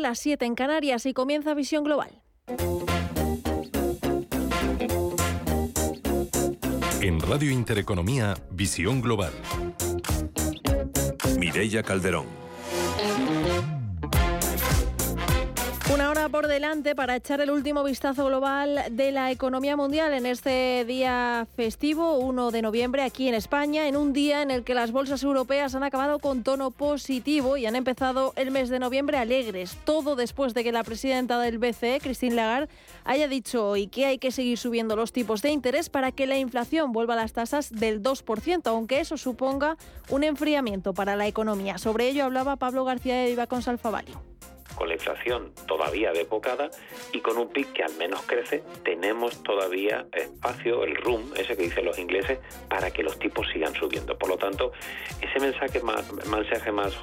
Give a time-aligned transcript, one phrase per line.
[0.00, 2.22] las 7 en Canarias y comienza Visión Global.
[7.00, 9.32] En Radio Intereconomía, Visión Global.
[11.38, 12.26] Mireya Calderón.
[16.10, 20.26] Una hora por delante para echar el último vistazo global de la economía mundial en
[20.26, 24.74] este día festivo, 1 de noviembre, aquí en España, en un día en el que
[24.74, 29.18] las bolsas europeas han acabado con tono positivo y han empezado el mes de noviembre
[29.18, 29.78] alegres.
[29.84, 32.68] Todo después de que la presidenta del BCE, Christine Lagarde,
[33.04, 36.38] haya dicho hoy que hay que seguir subiendo los tipos de interés para que la
[36.38, 39.76] inflación vuelva a las tasas del 2%, aunque eso suponga
[40.08, 41.78] un enfriamiento para la economía.
[41.78, 44.20] Sobre ello hablaba Pablo García de Viva con Salfavalio
[44.74, 46.70] con la inflación todavía de épocada
[47.12, 51.64] y con un PIB que al menos crece, tenemos todavía espacio, el room, ese que
[51.64, 52.38] dicen los ingleses,
[52.68, 54.18] para que los tipos sigan subiendo.
[54.18, 54.72] Por lo tanto,
[55.20, 56.94] ese mensaje más, mensaje más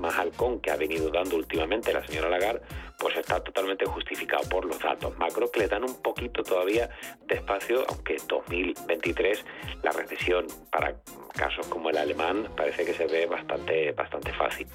[0.00, 2.62] más halcón que ha venido dando últimamente la señora Lagarde,
[2.98, 6.90] pues está totalmente justificado por los datos macro que le dan un poquito todavía
[7.26, 9.44] de espacio, aunque en 2023
[9.82, 10.94] la recesión para
[11.34, 14.66] casos como el alemán parece que se ve bastante, bastante fácil.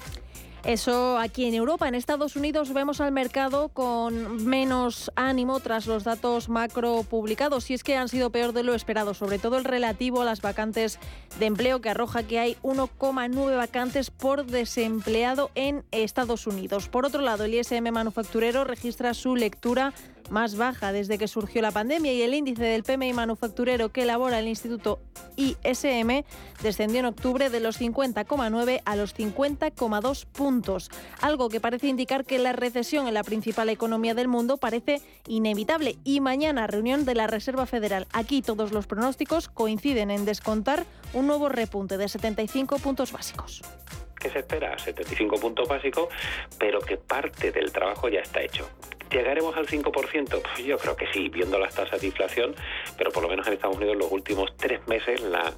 [0.66, 1.86] Eso aquí en Europa.
[1.86, 7.70] En Estados Unidos vemos al mercado con menos ánimo tras los datos macro publicados.
[7.70, 10.42] Y es que han sido peor de lo esperado, sobre todo el relativo a las
[10.42, 10.98] vacantes
[11.38, 16.88] de empleo, que arroja que hay 1,9 vacantes por desempleado en Estados Unidos.
[16.88, 19.92] Por otro lado, el ISM manufacturero registra su lectura
[20.30, 24.38] más baja desde que surgió la pandemia y el índice del PMI manufacturero que elabora
[24.38, 25.00] el Instituto
[25.36, 26.24] ISM
[26.62, 32.38] descendió en octubre de los 50,9 a los 50,2 puntos, algo que parece indicar que
[32.38, 35.96] la recesión en la principal economía del mundo parece inevitable.
[36.04, 38.06] Y mañana reunión de la Reserva Federal.
[38.12, 43.62] Aquí todos los pronósticos coinciden en descontar un nuevo repunte de 75 puntos básicos
[44.18, 46.08] que se espera 75 puntos básicos,
[46.58, 48.68] pero que parte del trabajo ya está hecho.
[49.10, 50.42] ¿Llegaremos al 5%?
[50.42, 52.54] Pues yo creo que sí, viendo las tasas de inflación,
[52.98, 55.52] pero por lo menos en Estados Unidos los últimos tres meses la,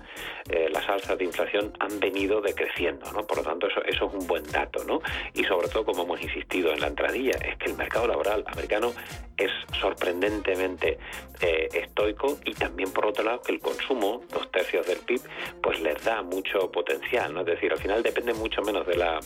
[0.51, 3.27] eh, las alzas de inflación han venido decreciendo, ¿no?
[3.27, 5.01] Por lo tanto, eso, eso es un buen dato, ¿no?
[5.35, 8.93] Y sobre todo, como hemos insistido en la entradilla, es que el mercado laboral americano
[9.37, 10.99] es sorprendentemente
[11.41, 15.23] eh, estoico y también, por otro lado, que el consumo, dos tercios del PIB,
[15.63, 17.41] pues les da mucho potencial, ¿no?
[17.41, 19.21] Es decir, al final depende mucho menos de la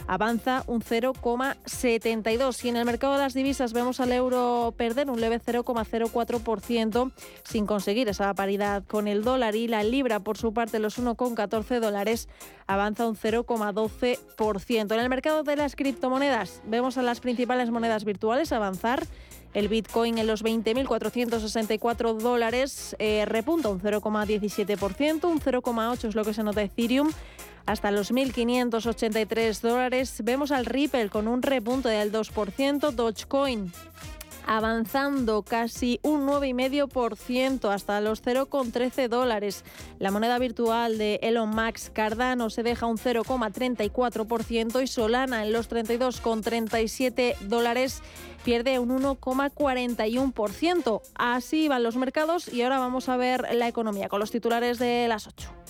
[0.06, 2.64] avanza un 0,72.
[2.64, 7.12] Y en el mercado de las divisas vemos al euro perder un leve 0,04%
[7.44, 11.80] sin conseguir esa paridad con el dólar y la libra por su parte los 1,14
[11.80, 12.28] dólares
[12.66, 14.94] avanza un 0,12%.
[14.94, 19.06] En el mercado de las criptomonedas vemos a las principales monedas virtuales avanzar
[19.54, 22.94] el Bitcoin en los 20.464 dólares
[23.24, 27.10] repunta un 0,17%, un 0,8 es lo que se nota Ethereum
[27.66, 30.22] hasta los 1.583 dólares.
[30.24, 33.72] Vemos al Ripple con un repunte del 2%, Dogecoin
[34.46, 39.64] avanzando casi un 9,5% hasta los 0,13 dólares.
[39.98, 45.68] La moneda virtual de Elon Musk Cardano se deja un 0,34% y Solana en los
[45.68, 48.02] 32,37 dólares
[48.44, 51.02] pierde un 1,41%.
[51.14, 55.06] Así van los mercados y ahora vamos a ver la economía con los titulares de
[55.08, 55.65] las 8.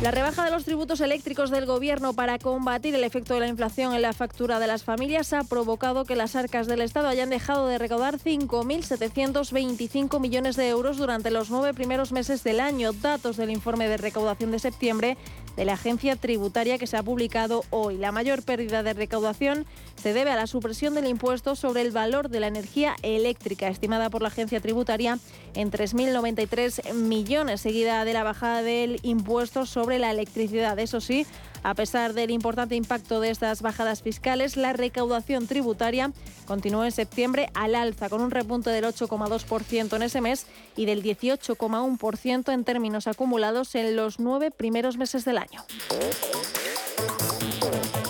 [0.00, 3.94] La rebaja de los tributos eléctricos del Gobierno para combatir el efecto de la inflación
[3.94, 7.66] en la factura de las familias ha provocado que las arcas del Estado hayan dejado
[7.66, 12.92] de recaudar 5.725 millones de euros durante los nueve primeros meses del año.
[12.92, 15.16] Datos del informe de recaudación de septiembre
[15.56, 17.98] de la agencia tributaria que se ha publicado hoy.
[17.98, 19.66] La mayor pérdida de recaudación
[20.00, 24.10] se debe a la supresión del impuesto sobre el valor de la energía eléctrica, estimada
[24.10, 25.18] por la agencia tributaria
[25.54, 30.78] en 3.093 millones, seguida de la bajada del impuesto sobre la electricidad.
[30.78, 31.26] Eso sí,
[31.62, 36.12] a pesar del importante impacto de estas bajadas fiscales, la recaudación tributaria
[36.46, 40.46] continuó en septiembre al alza, con un repunte del 8,2% en ese mes
[40.76, 45.64] y del 18,1% en términos acumulados en los nueve primeros meses del año.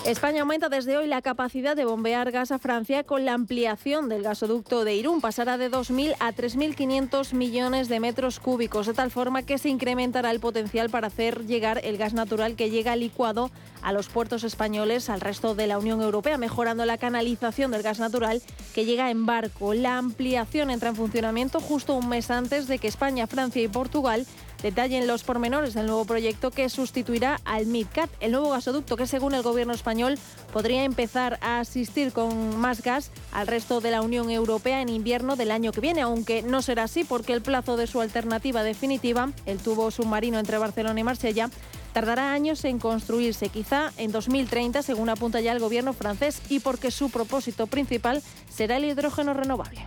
[0.08, 4.22] España aumenta desde hoy la capacidad de bombear gas a Francia con la ampliación del
[4.22, 5.20] gasoducto de Irún.
[5.20, 10.30] Pasará de 2.000 a 3.500 millones de metros cúbicos, de tal forma que se incrementará
[10.30, 13.50] el potencial para hacer llegar el gas natural que llega licuado
[13.82, 17.98] a los puertos españoles al resto de la Unión Europea, mejorando la canalización del gas
[17.98, 18.40] natural
[18.74, 19.74] que llega en barco.
[19.74, 24.26] La ampliación entra en funcionamiento justo un mes antes de que España, Francia y Portugal
[24.62, 29.34] detallen los pormenores del nuevo proyecto que sustituirá al MidCat, el nuevo gasoducto que según
[29.34, 30.18] el gobierno español
[30.52, 35.36] podría empezar a asistir con más gas al resto de la Unión Europea en invierno
[35.36, 39.30] del año que viene, aunque no será así porque el plazo de su alternativa definitiva,
[39.46, 41.50] el tubo submarino entre Barcelona y Marsella,
[41.92, 46.90] tardará años en construirse, quizá en 2030, según apunta ya el gobierno francés, y porque
[46.90, 49.82] su propósito principal será el hidrógeno renovable.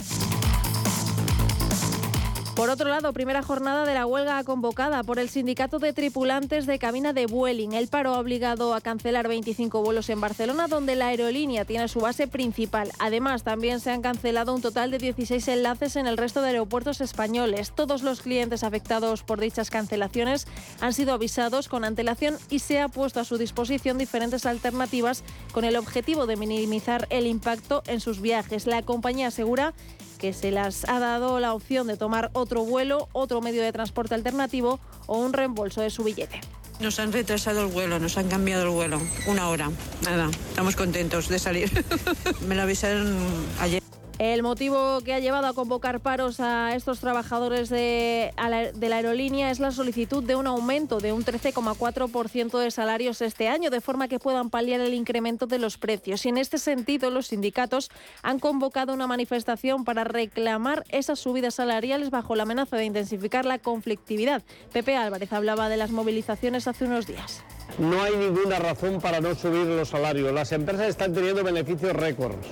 [2.55, 6.79] Por otro lado, primera jornada de la huelga convocada por el sindicato de tripulantes de
[6.79, 7.71] cabina de Vueling.
[7.71, 12.01] El paro ha obligado a cancelar 25 vuelos en Barcelona, donde la aerolínea tiene su
[12.01, 12.91] base principal.
[12.99, 16.99] Además, también se han cancelado un total de 16 enlaces en el resto de aeropuertos
[16.99, 17.71] españoles.
[17.73, 20.45] Todos los clientes afectados por dichas cancelaciones
[20.81, 25.23] han sido avisados con antelación y se ha puesto a su disposición diferentes alternativas
[25.53, 28.67] con el objetivo de minimizar el impacto en sus viajes.
[28.67, 29.73] La compañía asegura
[30.21, 34.13] que se las ha dado la opción de tomar otro vuelo, otro medio de transporte
[34.13, 36.39] alternativo o un reembolso de su billete.
[36.79, 39.01] Nos han retrasado el vuelo, nos han cambiado el vuelo.
[39.27, 39.71] Una hora.
[40.03, 41.71] Nada, estamos contentos de salir.
[42.47, 43.17] Me lo avisaron
[43.59, 43.81] ayer.
[44.21, 49.59] El motivo que ha llevado a convocar paros a estos trabajadores de, la, aerolínea es
[49.59, 54.19] la solicitud de un aumento de un 13,4% de salarios este año, de forma que
[54.19, 56.23] puedan paliar el incremento de los precios.
[56.27, 57.89] Y en este sentido, los sindicatos
[58.21, 63.57] han convocado una manifestación para reclamar esas subidas salariales bajo la amenaza de intensificar la
[63.57, 64.43] conflictividad.
[64.71, 67.43] Pepe Álvarez hablaba de las movilizaciones hace unos días.
[67.77, 70.33] No hay ninguna razón para no subir los salarios.
[70.33, 72.47] Las empresas están teniendo beneficios récords.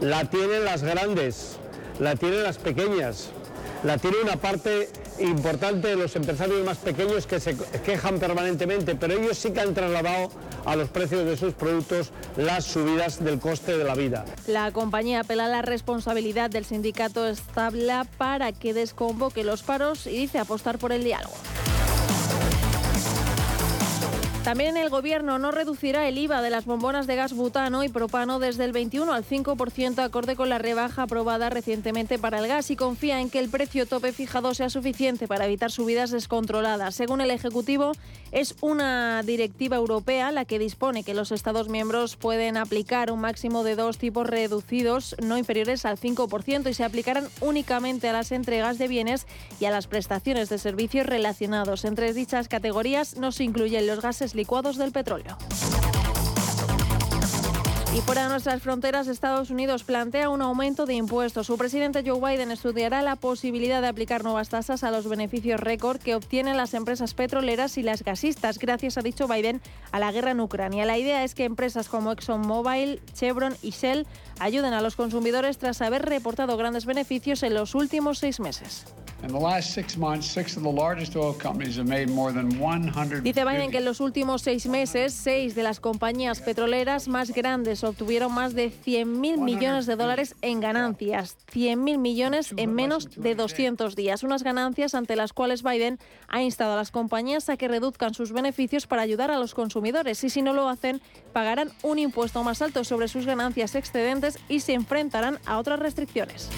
[0.00, 1.56] La tienen las grandes,
[1.98, 3.30] la tienen las pequeñas,
[3.84, 9.14] la tiene una parte importante de los empresarios más pequeños que se quejan permanentemente, pero
[9.14, 10.30] ellos sí que han trasladado
[10.66, 14.24] a los precios de sus productos las subidas del coste de la vida.
[14.46, 20.16] La compañía apela a la responsabilidad del sindicato Establa para que desconvoque los paros y
[20.18, 21.34] dice apostar por el diálogo.
[24.46, 28.38] También el Gobierno no reducirá el IVA de las bombonas de gas butano y propano
[28.38, 32.76] desde el 21 al 5% acorde con la rebaja aprobada recientemente para el gas y
[32.76, 36.94] confía en que el precio tope fijado sea suficiente para evitar subidas descontroladas.
[36.94, 37.90] Según el Ejecutivo,
[38.30, 43.64] es una directiva europea la que dispone que los Estados miembros pueden aplicar un máximo
[43.64, 48.78] de dos tipos reducidos no inferiores al 5% y se aplicarán únicamente a las entregas
[48.78, 49.26] de bienes
[49.58, 51.84] y a las prestaciones de servicios relacionados.
[51.84, 55.36] Entre dichas categorías no se incluyen los gases licuados del petróleo.
[57.96, 61.46] Y fuera de nuestras fronteras, Estados Unidos plantea un aumento de impuestos.
[61.46, 65.98] Su presidente Joe Biden estudiará la posibilidad de aplicar nuevas tasas a los beneficios récord
[65.98, 69.62] que obtienen las empresas petroleras y las gasistas, gracias, ha dicho Biden,
[69.92, 70.84] a la guerra en Ucrania.
[70.84, 74.06] La idea es que empresas como ExxonMobil, Chevron y Shell
[74.38, 78.86] ayuden a los consumidores tras haber reportado grandes beneficios en los últimos seis meses.
[83.22, 87.82] Dice Biden que en los últimos seis meses, seis de las compañías petroleras más grandes
[87.82, 91.38] obtuvieron más de 100.000 millones de dólares en ganancias.
[91.52, 94.22] 100.000 millones en menos de 200 días.
[94.22, 98.32] Unas ganancias ante las cuales Biden ha instado a las compañías a que reduzcan sus
[98.32, 100.22] beneficios para ayudar a los consumidores.
[100.24, 101.00] Y si no lo hacen,
[101.32, 106.48] pagarán un impuesto más alto sobre sus ganancias excedentes y se enfrentarán a otras restricciones.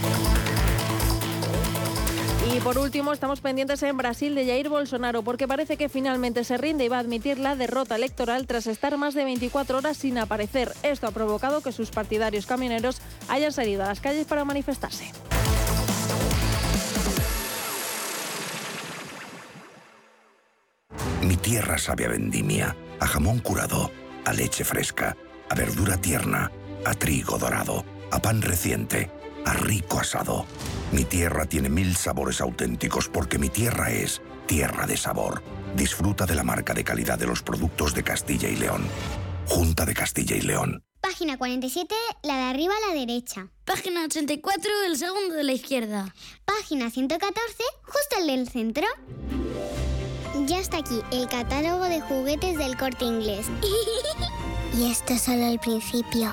[2.55, 6.57] Y por último, estamos pendientes en Brasil de Jair Bolsonaro, porque parece que finalmente se
[6.57, 10.17] rinde y va a admitir la derrota electoral tras estar más de 24 horas sin
[10.17, 10.73] aparecer.
[10.83, 15.13] Esto ha provocado que sus partidarios camioneros hayan salido a las calles para manifestarse.
[21.23, 23.91] Mi tierra sabe a vendimia, a jamón curado,
[24.25, 25.17] a leche fresca,
[25.51, 26.51] a verdura tierna,
[26.85, 29.11] a trigo dorado, a pan reciente,
[29.45, 30.47] a rico asado.
[30.93, 35.43] Mi tierra tiene mil sabores auténticos porque mi tierra es tierra de sabor.
[35.77, 38.87] Disfruta de la marca de calidad de los productos de Castilla y León.
[39.47, 40.83] Junta de Castilla y León.
[41.01, 43.49] Página 47, la de arriba a la derecha.
[43.65, 46.15] Página 84, el segundo de la izquierda.
[46.45, 48.87] Página 114, justo el del centro.
[50.47, 53.47] Ya está aquí el catálogo de juguetes del corte inglés.
[54.79, 56.33] y esto es solo el principio.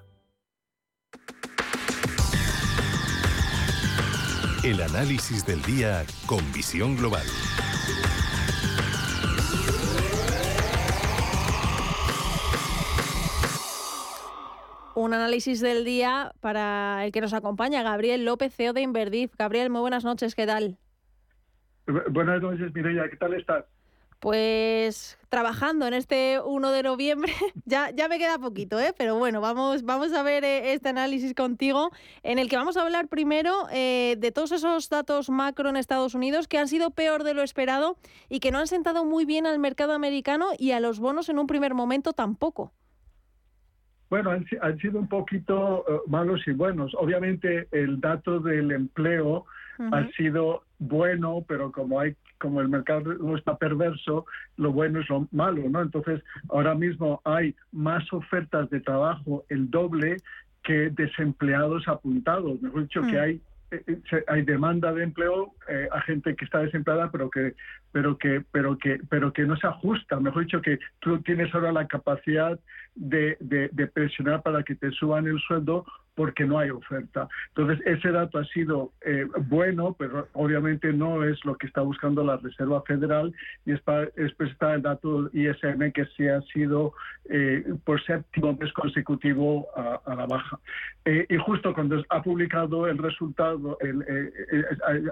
[4.63, 7.23] El análisis del día con visión global.
[14.93, 19.35] Un análisis del día para el que nos acompaña, Gabriel López, CEO de Inverdif.
[19.35, 20.77] Gabriel, muy buenas noches, ¿qué tal?
[22.11, 23.65] Buenas noches, Mireia, ¿qué tal estás?
[24.21, 27.33] Pues trabajando en este 1 de noviembre,
[27.65, 28.93] ya, ya me queda poquito, ¿eh?
[28.95, 31.89] pero bueno, vamos, vamos a ver eh, este análisis contigo,
[32.21, 36.13] en el que vamos a hablar primero eh, de todos esos datos macro en Estados
[36.13, 37.97] Unidos que han sido peor de lo esperado
[38.29, 41.39] y que no han sentado muy bien al mercado americano y a los bonos en
[41.39, 42.73] un primer momento tampoco.
[44.11, 46.93] Bueno, han, sido un poquito malos y buenos.
[46.95, 49.45] Obviamente el dato del empleo
[49.91, 54.25] ha sido bueno, pero como hay como el mercado no está perverso,
[54.57, 55.81] lo bueno es lo malo, ¿no?
[55.81, 60.17] Entonces, ahora mismo hay más ofertas de trabajo, el doble,
[60.63, 62.61] que desempleados apuntados.
[62.61, 66.59] Mejor dicho, que hay eh, eh, hay demanda de empleo eh, a gente que está
[66.59, 67.55] desempleada pero que
[67.93, 71.71] pero que pero que pero que no se ajusta mejor dicho que tú tienes ahora
[71.71, 72.59] la capacidad
[72.95, 77.27] de, de presionar para que te suban el sueldo porque no hay oferta.
[77.55, 82.23] Entonces, ese dato ha sido eh, bueno, pero obviamente no es lo que está buscando
[82.23, 83.33] la Reserva Federal
[83.65, 86.93] y después está el dato ISM que sí ha sido
[87.29, 90.59] eh, por séptimo mes consecutivo a, la baja.
[91.05, 94.03] Eh, y justo cuando ha publicado el resultado, el,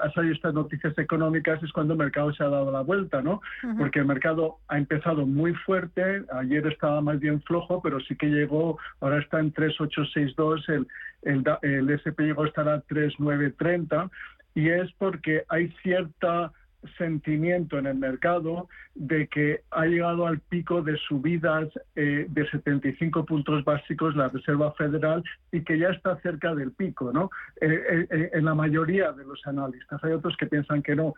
[0.01, 3.41] ha salido estas noticias económicas, es cuando el mercado se ha dado la vuelta, ¿no?
[3.77, 8.27] Porque el mercado ha empezado muy fuerte, ayer estaba más bien flojo, pero sí que
[8.27, 10.87] llegó, ahora está en 3,862 el
[11.21, 14.09] el, el SP llegó a estar a 3,930
[14.55, 16.51] y es porque hay cierta
[16.97, 23.25] sentimiento en el mercado de que ha llegado al pico de subidas eh, de 75
[23.25, 27.29] puntos básicos la Reserva Federal y que ya está cerca del pico, ¿no?
[27.61, 30.03] Eh, eh, en la mayoría de los analistas.
[30.03, 31.13] Hay otros que piensan que no.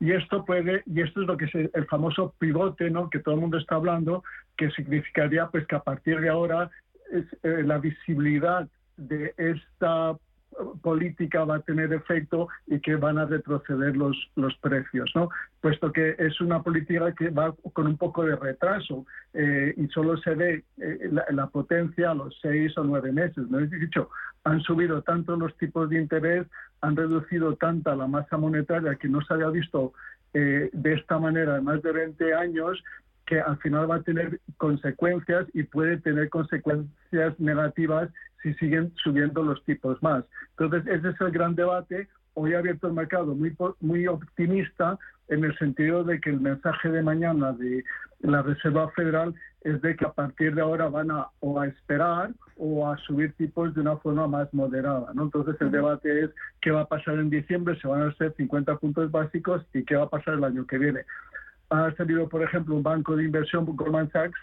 [0.00, 3.08] Y esto puede, y esto es lo que es el famoso pivote, ¿no?
[3.08, 4.22] Que todo el mundo está hablando,
[4.56, 6.70] que significaría pues que a partir de ahora
[7.10, 10.16] es, la visibilidad de esta
[10.82, 15.28] política va a tener efecto y que van a retroceder los, los precios, ¿no?
[15.60, 20.16] Puesto que es una política que va con un poco de retraso eh, y solo
[20.18, 23.48] se ve eh, la, potencia a los seis o nueve meses.
[23.50, 23.58] ¿no?
[23.58, 24.08] Es dicho,
[24.44, 26.46] han subido tanto los tipos de interés,
[26.80, 29.92] han reducido tanta la masa monetaria que no se había visto
[30.34, 32.82] eh, de esta manera en más de 20 años
[33.26, 38.08] que al final va a tener consecuencias y puede tener consecuencias negativas
[38.46, 40.24] si siguen subiendo los tipos más.
[40.56, 42.08] Entonces, ese es el gran debate.
[42.34, 46.88] Hoy ha abierto el mercado muy, muy optimista en el sentido de que el mensaje
[46.90, 47.82] de mañana de
[48.20, 52.30] la Reserva Federal es de que a partir de ahora van a o a esperar
[52.56, 55.12] o a subir tipos de una forma más moderada.
[55.12, 55.24] ¿no?
[55.24, 58.76] Entonces el debate es qué va a pasar en diciembre, se van a hacer 50
[58.76, 61.00] puntos básicos y qué va a pasar el año que viene
[61.70, 64.38] ha salido, por ejemplo, un banco de inversión, Goldman Sachs,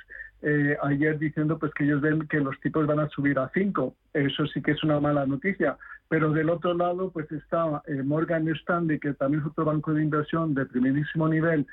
[0.46, 3.96] eh, ayer diciendo pues que ellos ven que los tipos van a subir a 5.
[4.14, 5.78] Eso sí que es una mala noticia.
[6.10, 10.04] Pero del otro lado, pues está eh, Morgan Stanley, que también es otro banco de
[10.04, 11.66] inversión de primerísimo nivel,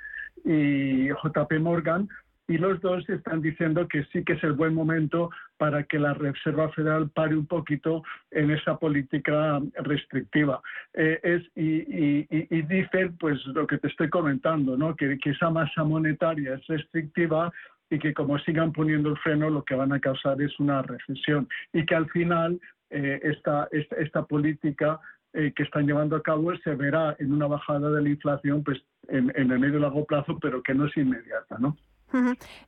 [0.44, 2.08] y JP Morgan,
[2.50, 6.14] y los dos están diciendo que sí que es el buen momento para que la
[6.14, 10.60] Reserva Federal pare un poquito en esa política restrictiva.
[10.94, 14.96] Eh, es, y, y, dicen, pues lo que te estoy comentando, ¿no?
[14.96, 17.52] que, esa masa monetaria es restrictiva
[17.90, 21.49] y que como sigan poniendo el freno lo que van a causar es una recesión
[21.73, 25.00] y que al final eh, esta, esta, política
[25.32, 28.78] eh, que están llevando a cabo se verá en una bajada de la inflación pues
[29.09, 31.76] en, el medio y largo plazo, pero que no es inmediata, ¿no?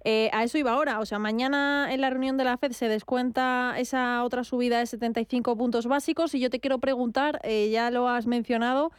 [0.04, 2.86] Eh, a eso iba ahora, o sea, mañana en la reunión de la FED se
[2.86, 7.90] descuenta esa otra subida de 75 puntos básicos y yo te quiero preguntar, eh, ya
[7.90, 8.92] lo has mencionado,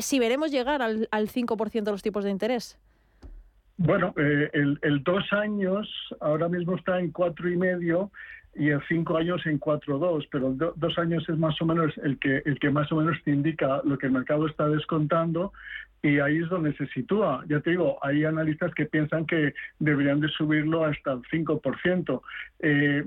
[0.00, 2.78] si veremos llegar al, al 5% de los tipos de interés.
[3.76, 5.88] Bueno, el, el, dos años
[6.20, 8.10] ahora mismo está en cuatro y medio
[8.56, 12.42] y el cinco años en 4,2, pero dos años es más o menos el que,
[12.44, 15.52] el que más o menos te indica lo que el mercado está descontando
[16.02, 17.44] y ahí es donde se sitúa.
[17.48, 22.20] Ya te digo, hay analistas que piensan que deberían de subirlo hasta el 5%.
[22.60, 23.04] Eh,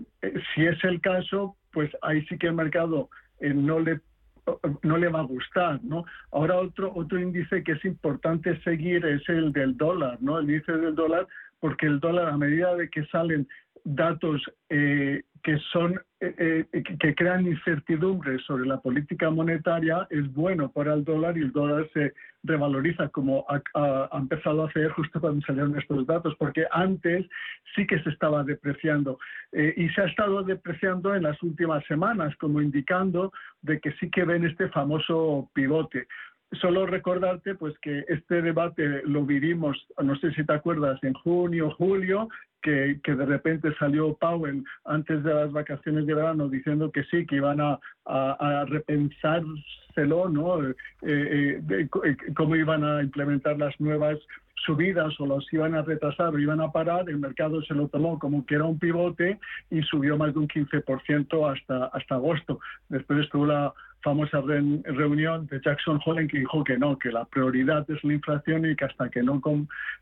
[0.54, 3.10] si es el caso, pues ahí sí que el mercado
[3.40, 4.02] eh, no le
[4.84, 6.06] no le va a gustar, ¿no?
[6.32, 10.39] Ahora otro otro índice que es importante seguir es el del dólar, ¿no?
[10.39, 11.27] El índice del dólar
[11.60, 13.48] porque el dólar a medida de que salen
[13.84, 20.70] datos eh, que son eh, eh, que crean incertidumbre sobre la política monetaria es bueno
[20.70, 22.13] para el dólar y el dólar se
[22.44, 27.25] revaloriza como ha, empezado a hacer justo cuando salieron estos datos porque antes
[27.74, 29.20] sí que se estaba depreciando.
[29.54, 34.25] Y se ha estado depreciando en las últimas semanas como indicando de que sí que
[34.25, 36.08] ven este famoso pivote.
[36.62, 41.72] Solo recordarte pues que este debate lo vivimos, no sé si te acuerdas, en junio,
[41.72, 42.27] julio,
[43.04, 47.38] que, de repente salió Powell antes de las vacaciones de verano diciendo que sí, que
[47.38, 50.64] iban a, a, repensárselo, ¿no?
[50.64, 54.18] Eh, eh, eh, cómo iban a implementar las nuevas
[54.66, 58.20] subidas o las iban a retrasar o iban a parar, el mercado se lo tomó
[58.20, 62.60] como que era un pivote y subió más de un 15% hasta, hasta agosto.
[62.90, 67.89] Después estuvo la famosa reunión de Jackson Hole que dijo que no, que la prioridad
[67.89, 69.42] es la inflación y que hasta que no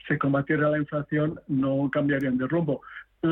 [0.07, 2.81] se combatiera la inflación no cambiarían de rumbo.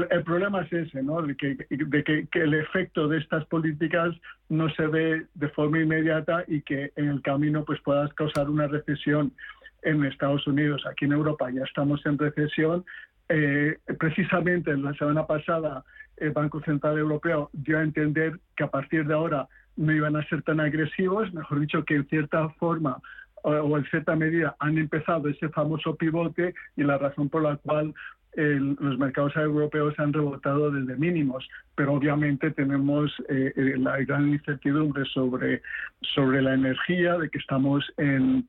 [0.10, 1.22] El, problema es ese, ¿no?
[1.22, 4.15] de, que, de que, el efecto de estas políticas
[4.50, 8.67] no se ve de forma inmediata y que en el camino pues puedas causar una
[8.67, 9.32] recesión
[9.84, 10.84] en Estados Unidos.
[10.89, 12.84] Aquí en Europa ya estamos en recesión.
[13.29, 15.84] Eh, precisamente la semana pasada
[16.17, 20.23] el Banco Central Europeo dio a entender que a partir de ahora no iban a
[20.27, 22.99] ser tan agresivos, mejor dicho, que en cierta forma
[23.43, 27.93] o en cierta medida han empezado ese famoso pivote y la razón por la cual
[28.36, 35.05] los mercados europeos han rebotado desde mínimos, pero obviamente tenemos eh, eh, la gran incertidumbre
[35.05, 35.62] sobre,
[36.01, 38.47] sobre la energía, de que estamos en,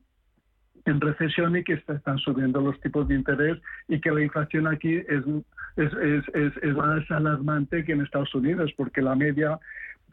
[0.85, 3.57] en recesión y que están subiendo los tipos de interés
[3.87, 5.23] y que la inflación aquí es,
[5.75, 5.93] es,
[6.33, 9.59] es, es, más alarmante que en Estados Unidos, porque la media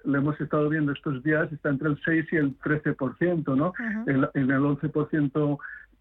[0.04, 3.72] lo hemos estado viendo estos días, está entre el 6 y el 13%, ¿no?
[4.06, 5.58] en el 11%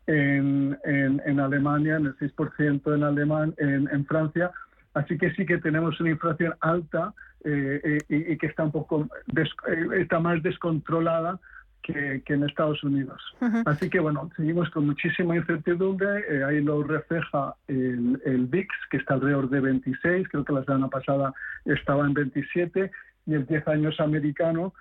[0.08, 4.52] en, en, en, Alemania, en el 6% en, Alemán, en, en, Francia.
[4.94, 9.08] Así que sí que tenemos una inflación alta eh, eh, y, que está un poco
[9.36, 11.40] eh, está más descontrolada
[11.82, 13.22] que, que en Estados Unidos.
[13.66, 16.46] Así que bueno, seguimos con muchísima incertidumbre.
[16.46, 20.90] ahí lo refleja el, el VIX, que está alrededor de 26, creo que la semana
[20.90, 21.34] pasada
[21.66, 22.92] estaba en 27,
[23.26, 24.74] y el 10 años americano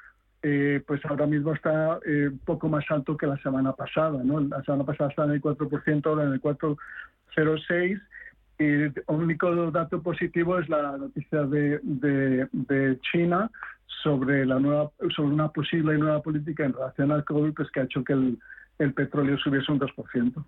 [0.42, 4.22] eh, pues ahora mismo está un eh, poco más alto que la semana pasada.
[4.24, 4.40] ¿no?
[4.40, 8.00] La semana pasada estaba en el 4%, ahora en el 4,06%.
[8.58, 13.50] Y el único dato positivo es la noticia de, de, China
[14.02, 17.84] sobre, la nueva, sobre una posible nueva política en relación al COVID pues, que ha
[17.84, 18.38] hecho que el,
[18.80, 20.44] el petróleo subiese un 2%.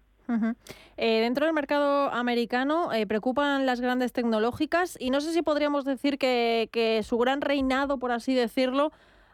[0.97, 6.19] Eh, dentro del mercado americano preocupan las grandes tecnológicas y no sé si podríamos decir
[6.19, 8.93] que, que su gran reinado, por así decirlo,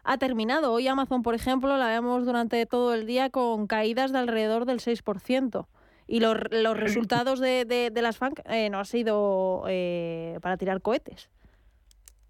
[0.08, 0.72] ha terminado.
[0.72, 4.78] Hoy Amazon, por ejemplo, la vemos durante todo el día con caídas de alrededor del
[4.78, 5.66] 6%.
[6.06, 10.80] Y los, los resultados de, de, las FANC eh, no han sido eh, para tirar
[10.80, 11.28] cohetes.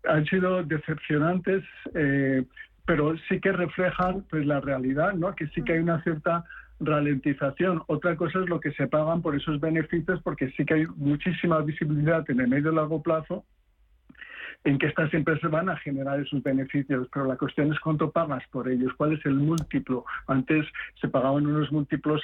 [0.08, 1.62] Han sido decepcionantes,
[1.94, 2.44] eh,
[2.88, 5.34] pero sí que reflejan pues, la realidad, ¿no?
[5.34, 6.42] que sí que hay una cierta
[6.80, 7.82] ralentización.
[7.86, 11.60] Otra cosa es lo que se pagan por esos beneficios, porque sí que hay muchísima
[11.60, 13.44] visibilidad en el medio y largo plazo
[14.64, 18.42] en que estas empresas van a generar esos beneficios, pero la cuestión es cuánto pagas
[18.50, 20.06] por ellos, cuál es el múltiplo.
[20.26, 20.64] Antes
[20.98, 22.22] se pagaban unos múltiplos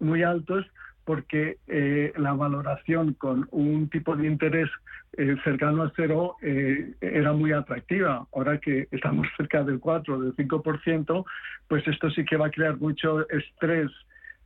[0.00, 0.66] muy altos
[1.04, 4.70] porque eh, la valoración con un tipo de interés
[5.16, 8.26] eh, cercano a cero eh, era muy atractiva.
[8.34, 11.24] Ahora que estamos cerca del 4, del 5%,
[11.68, 13.90] pues esto sí que va a crear mucho estrés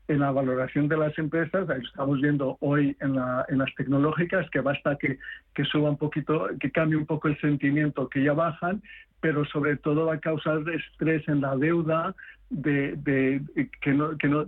[0.09, 4.61] en la valoración de las empresas, estamos viendo hoy en, la, en las tecnológicas, que
[4.61, 5.19] basta que,
[5.55, 8.83] que suba un poquito, que cambie un poco el sentimiento, que ya bajan,
[9.21, 12.15] pero sobre todo va a causar estrés en la deuda,
[12.51, 13.43] de, de,
[13.81, 14.45] que no, que no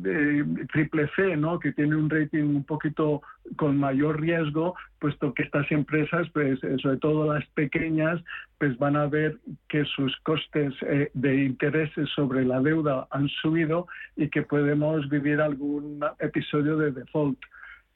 [0.72, 1.58] triple C, ¿no?
[1.58, 3.22] que tiene un rating un poquito
[3.56, 8.22] con mayor riesgo, puesto que estas empresas, pues eh, sobre todo las pequeñas,
[8.58, 9.36] pues van a ver
[9.68, 13.86] que sus costes eh, de intereses sobre la deuda han subido
[14.16, 17.38] y que podemos vivir algún episodio de default.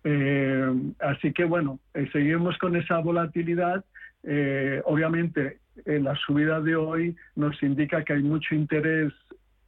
[0.04, 1.78] Eh, así que bueno,
[2.12, 3.84] seguimos con esa volatilidad.
[4.84, 9.12] obviamente, la subida de hoy nos indica que hay mucho interés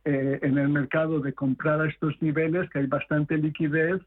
[0.06, 4.00] en el mercado de comprar a estos niveles, que hay bastante liquidez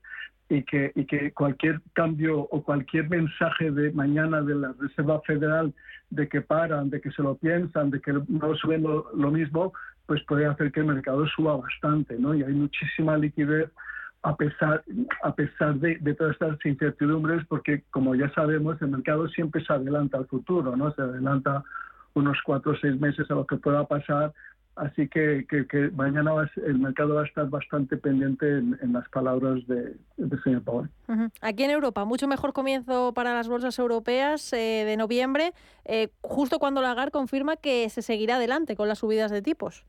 [0.48, 5.74] y que, y que cualquier cambio o cualquier mensaje de mañana de la Reserva Federal
[6.10, 9.74] de que paran, de que se lo piensan, de que no suben lo, mismo,
[10.08, 12.34] pues puede hacer que el mercado suba bastante, ¿no?
[12.34, 13.70] Y hay muchísima liquidez
[14.24, 14.84] a pesar,
[15.24, 19.72] a pesar de, de, todas estas incertidumbres, porque como ya sabemos, el mercado siempre se
[19.72, 20.92] adelanta al futuro, ¿no?
[20.94, 21.64] Se adelanta
[22.14, 24.34] unos cuatro o seis meses a lo que pueda pasar
[24.80, 25.46] Así que,
[25.94, 26.32] mañana
[26.66, 29.96] el mercado va a estar bastante pendiente en, las palabras de,
[30.42, 30.90] señor Powell.
[31.42, 35.52] Aquí en Europa, mucho mejor comienzo para las bolsas europeas eh, de noviembre,
[35.84, 39.86] eh, justo cuando Lagarde confirma que se seguirá adelante con las subidas de tipos.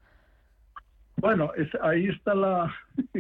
[1.19, 2.75] Bueno, ahí está la,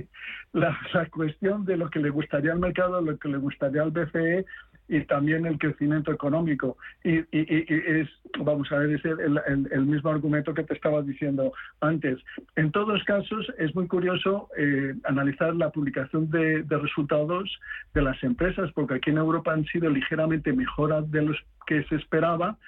[0.53, 3.93] la, la, cuestión de lo que le gustaría al mercado, lo que le gustaría al
[3.93, 4.45] BCE
[4.91, 6.77] y también el crecimiento económico.
[7.05, 8.09] Y, es,
[8.41, 12.19] vamos a ver, es el, mismo argumento que te estaba diciendo antes.
[12.57, 17.49] En todos casos es muy curioso eh, analizar la publicación de, resultados
[17.95, 21.95] de las empresas, porque aquí en Europa han sido ligeramente mejor de los que se
[21.95, 22.59] esperaba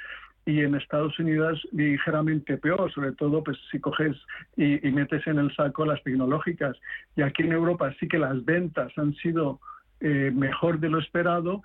[0.46, 4.16] y en Estados Unidos ligeramente peor, sobre todo pues si coges
[4.56, 6.76] y, metes en el saco las tecnológicas.
[7.16, 9.58] Y aquí en Europa sí que las ventas han sido
[10.00, 11.62] eh, mejor de lo esperado,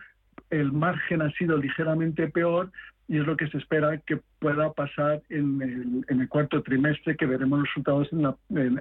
[0.50, 2.72] el margen ha sido ligeramente peor
[3.08, 7.60] y es lo que se espera que pueda pasar en el, cuarto trimestre, que veremos
[7.60, 8.10] los resultados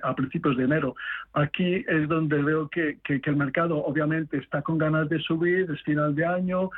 [0.03, 0.97] a principios de enero.
[1.33, 5.81] Aquí es donde veo que, que, el mercado obviamente está con ganas de subir, es
[5.83, 6.71] final de año,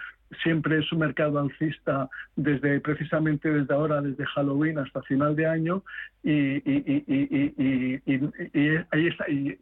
[0.42, 5.82] siempre es un mercado alcista desde precisamente desde ahora, desde Halloween hasta final de año,
[6.22, 6.62] y,
[8.90, 9.58] ahí está, y,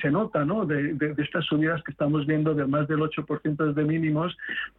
[0.00, 0.66] se nota ¿no?
[0.66, 4.36] De, estas subidas que estamos viendo de más del 8% de mínimos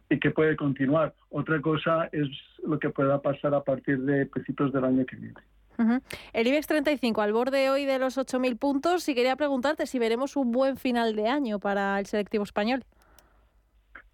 [0.08, 1.14] y que puede continuar.
[1.30, 2.28] Otra cosa es
[2.64, 5.40] lo que pueda pasar a partir de principios del año que viene.
[6.32, 10.36] El IBEX 35 al borde hoy de los 8.000 puntos y quería preguntarte si veremos
[10.36, 12.84] un buen final de año para el selectivo español.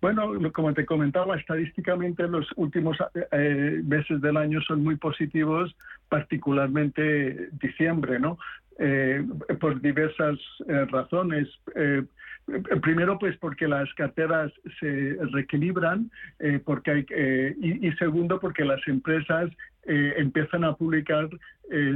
[0.03, 2.99] Bueno, como te comentaba, estadísticamente los últimos
[3.31, 5.77] eh, meses del año son muy positivos,
[6.09, 8.37] particularmente diciembre, ¿no?
[8.81, 9.25] Eh,
[9.61, 11.49] por diversas eh, razones.
[12.83, 16.11] primero, pues porque las carteras se reequilibran,
[16.65, 17.07] porque hay,
[17.61, 19.49] y, y, segundo, porque las empresas
[19.85, 21.29] empiezan a publicar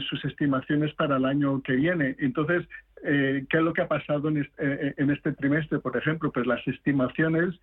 [0.08, 2.14] sus estimaciones para el año que viene.
[2.20, 2.68] Entonces,
[3.02, 5.78] ¿qué es lo que ha pasado en este, en este trimestre?
[5.78, 7.54] Por ejemplo, pues las estimaciones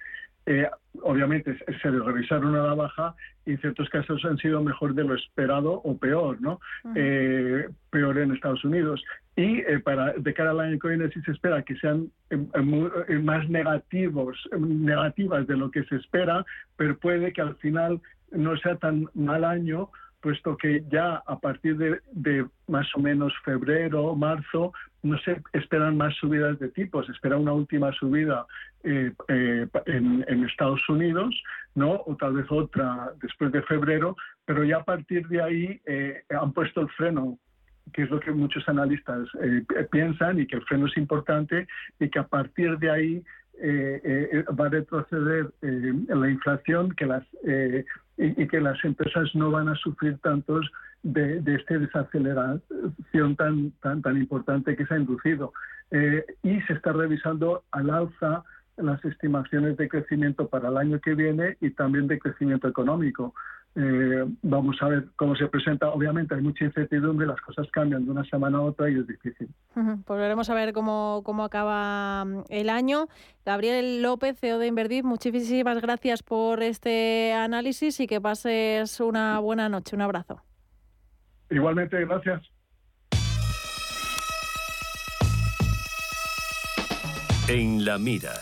[0.46, 0.68] eh,
[1.02, 3.16] obviamente se revisaron a la baja
[3.46, 6.60] y en ciertos casos han sido mejor de lo esperado o peor, ¿no?
[6.96, 9.04] Eh, peor en Estados Unidos.
[9.38, 12.10] Y eh, para de cara al año que viene sí se espera que sean
[13.24, 18.76] más negativos, negativas de lo que se espera, pero puede que al final no sea
[18.76, 19.90] tan mal año
[20.24, 24.72] puesto que ya a partir de, más o menos febrero, marzo,
[25.04, 28.46] no se esperan más subidas de tipos, se espera una última subida
[28.84, 31.36] eh, eh, en, Estados Unidos,
[31.76, 32.02] ¿no?
[32.06, 36.54] O tal vez otra después de febrero, pero ya a partir de ahí eh, han
[36.54, 37.38] puesto el freno
[37.92, 39.28] que es lo que muchos analistas
[39.92, 41.68] piensan y que el freno es importante
[42.00, 43.24] y que a partir de ahí
[44.58, 47.24] va a retroceder la inflación, que las
[48.18, 50.72] y, que las empresas no van a sufrir tantos
[51.04, 55.54] de, de esta desaceleración tan, tan, tan importante que se ha inducido.
[55.92, 58.44] Eh, y se está revisando al alza
[58.78, 63.36] las estimaciones de crecimiento para el año que viene y también de crecimiento económico.
[63.76, 65.90] Eh, vamos a ver cómo se presenta.
[65.90, 69.50] Obviamente hay mucha incertidumbre, las cosas cambian de una semana a otra y es difícil.
[70.06, 73.08] Pues veremos a ver cómo, cómo acaba mm, el año.
[73.46, 79.70] Gabriel López, CEO de Inverdir, muchísimas gracias por este análisis y que pases una buena
[79.70, 79.96] noche.
[79.96, 80.42] Un abrazo.
[81.50, 82.42] Igualmente, gracias.
[87.48, 88.34] En la mira.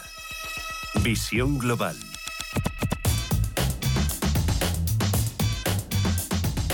[1.04, 1.96] Visión global.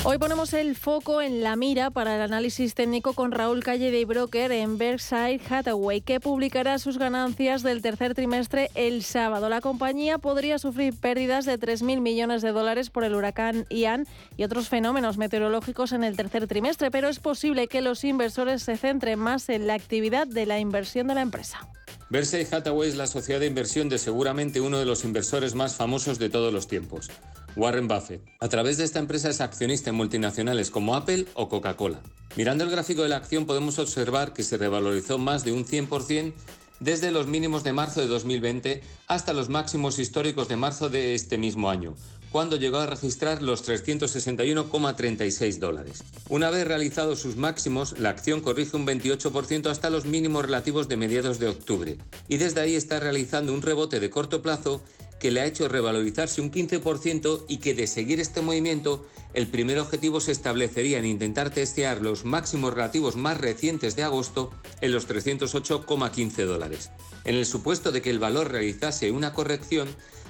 [0.10, 4.06] Hoy ponemos el foco en la mira para el análisis técnico con Raúl Calle de
[4.06, 9.50] Broker en Berkshire Hathaway, que publicará sus ganancias del tercer trimestre el sábado.
[9.50, 14.46] La compañía podría sufrir pérdidas de 3.000 millones de dólares por el huracán Ian y
[14.46, 19.20] otros fenómenos meteorológicos en el tercer trimestre, pero es posible que los inversores se centren
[19.20, 21.68] más en la actividad de la inversión de la empresa.
[22.10, 26.18] Berkshire Hathaway es la sociedad de inversión de seguramente uno de los inversores más famosos
[26.20, 27.10] de todos los tiempos.
[27.58, 28.22] Warren Buffett.
[28.40, 32.00] A través de esta empresa es accionista en multinacionales como Apple o Coca-Cola.
[32.38, 36.34] Mirando el gráfico de la acción podemos observar que se revalorizó más de un 100%
[36.80, 41.38] desde los mínimos de marzo de 2020 hasta los máximos históricos de marzo de este
[41.38, 41.96] mismo año,
[42.32, 46.04] cuando llegó a registrar los 361,36 dólares.
[46.30, 50.98] Una vez realizados sus máximos, la acción corrige un 28% hasta los mínimos relativos de
[50.98, 54.82] mediados de octubre, y desde ahí está realizando un rebote de corto plazo
[55.20, 59.80] que le ha hecho revalorizarse un 15% y que de seguir este movimiento, el primer
[59.80, 65.08] objetivo se establecería en intentar testear los máximos relativos más recientes de agosto en los
[65.08, 66.92] 308,15 dólares.
[67.24, 69.88] En el supuesto de que el valor realizase una corrección,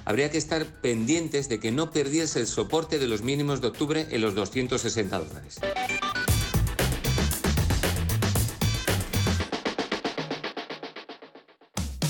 [0.08, 4.06] habría que estar pendientes de que no perdiese el soporte de los mínimos de octubre
[4.10, 5.60] en los 260 dólares.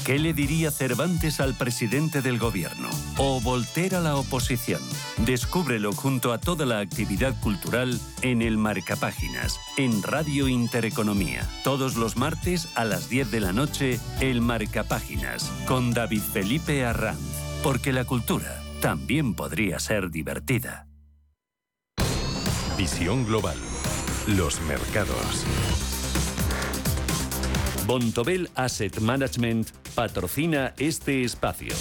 [0.07, 2.89] ¿Qué le diría Cervantes al presidente del gobierno?
[3.19, 4.81] ¿O Voltaire a la oposición?
[5.27, 11.47] Descúbrelo junto a toda la actividad cultural en el Marcapáginas, en Radio Intereconomía.
[11.63, 17.38] Todos los martes a las 10 de la noche, el Marcapáginas, con David Felipe Arranz.
[17.63, 20.87] Porque la cultura también podría ser divertida.
[22.77, 23.57] Visión global.
[24.29, 25.45] Los mercados.
[27.87, 31.75] Bontobel Asset Management patrocina este espacio.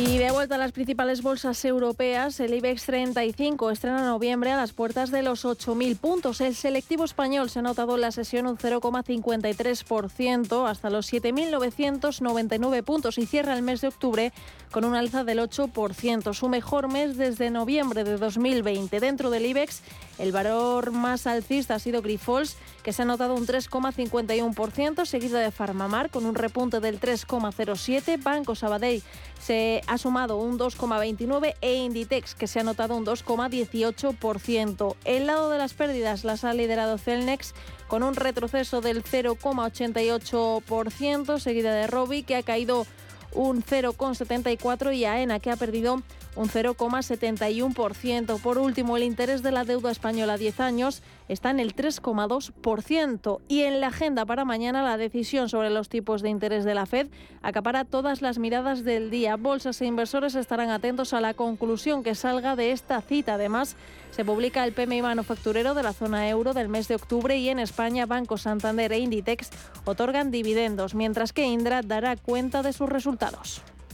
[0.00, 4.56] Y de vuelta a las principales bolsas europeas, el IBEX 35 estrena en noviembre a
[4.56, 6.40] las puertas de los 8.000 puntos.
[6.40, 13.18] El selectivo español se ha notado en la sesión un 0,53% hasta los 7.999 puntos
[13.18, 14.32] y cierra el mes de octubre
[14.70, 19.00] con un alza del 8%, su mejor mes desde noviembre de 2020.
[19.00, 19.82] Dentro del IBEX,
[20.18, 25.50] el valor más alcista ha sido Grifols, que se ha notado un 3,51%, seguido de
[25.50, 29.02] Farmamar con un repunte del 3,07%, Banco Sabadell
[29.40, 34.94] se ha sumado un 2,29% e Inditex, que se ha notado un 2,18%.
[35.04, 37.54] El lado de las pérdidas las ha liderado Celnex
[37.88, 42.86] con un retroceso del 0,88%, seguida de Robi, que ha caído
[43.32, 46.04] un 0,74% y AENA, que ha perdido
[46.36, 48.40] un 0,71%.
[48.40, 53.40] Por último, el interés de la deuda española a 10 años está en el 3,2%.
[53.48, 56.86] Y en la agenda para mañana, la decisión sobre los tipos de interés de la
[56.86, 57.08] Fed
[57.42, 59.36] acapara todas las miradas del día.
[59.36, 63.34] Bolsas e inversores estarán atentos a la conclusión que salga de esta cita.
[63.34, 63.76] Además,
[64.10, 67.58] se publica el PMI manufacturero de la zona euro del mes de octubre y en
[67.58, 69.50] España Banco Santander e Inditex
[69.84, 73.62] otorgan dividendos, mientras que Indra dará cuenta de sus resultados.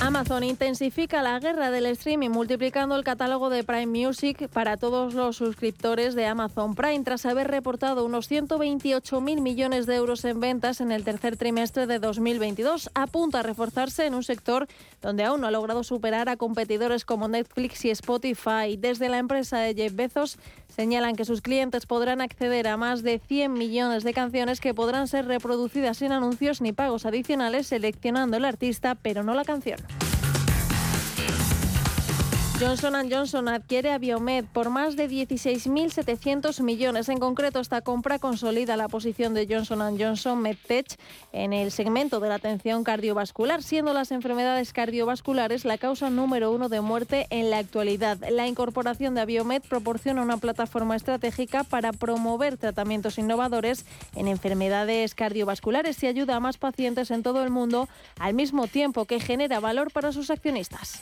[0.00, 5.36] Amazon intensifica la guerra del streaming multiplicando el catálogo de Prime Music para todos los
[5.36, 10.80] suscriptores de Amazon Prime tras haber reportado unos 128 mil millones de euros en ventas
[10.80, 12.90] en el tercer trimestre de 2022.
[12.94, 14.68] Apunta a reforzarse en un sector
[15.02, 18.76] donde aún no ha logrado superar a competidores como Netflix y Spotify.
[18.78, 23.18] Desde la empresa de Jeff Bezos señalan que sus clientes podrán acceder a más de
[23.18, 28.44] 100 millones de canciones que podrán ser reproducidas sin anuncios ni pagos adicionales seleccionando el
[28.44, 29.87] artista pero no la canción.
[32.60, 37.08] Johnson Johnson adquiere a Biomed por más de 16.700 millones.
[37.08, 40.98] En concreto, esta compra consolida la posición de Johnson Johnson MedTech
[41.30, 46.68] en el segmento de la atención cardiovascular, siendo las enfermedades cardiovasculares la causa número uno
[46.68, 48.18] de muerte en la actualidad.
[48.28, 56.02] La incorporación de Biomed proporciona una plataforma estratégica para promover tratamientos innovadores en enfermedades cardiovasculares
[56.02, 59.92] y ayuda a más pacientes en todo el mundo al mismo tiempo que genera valor
[59.92, 61.00] para sus accionistas.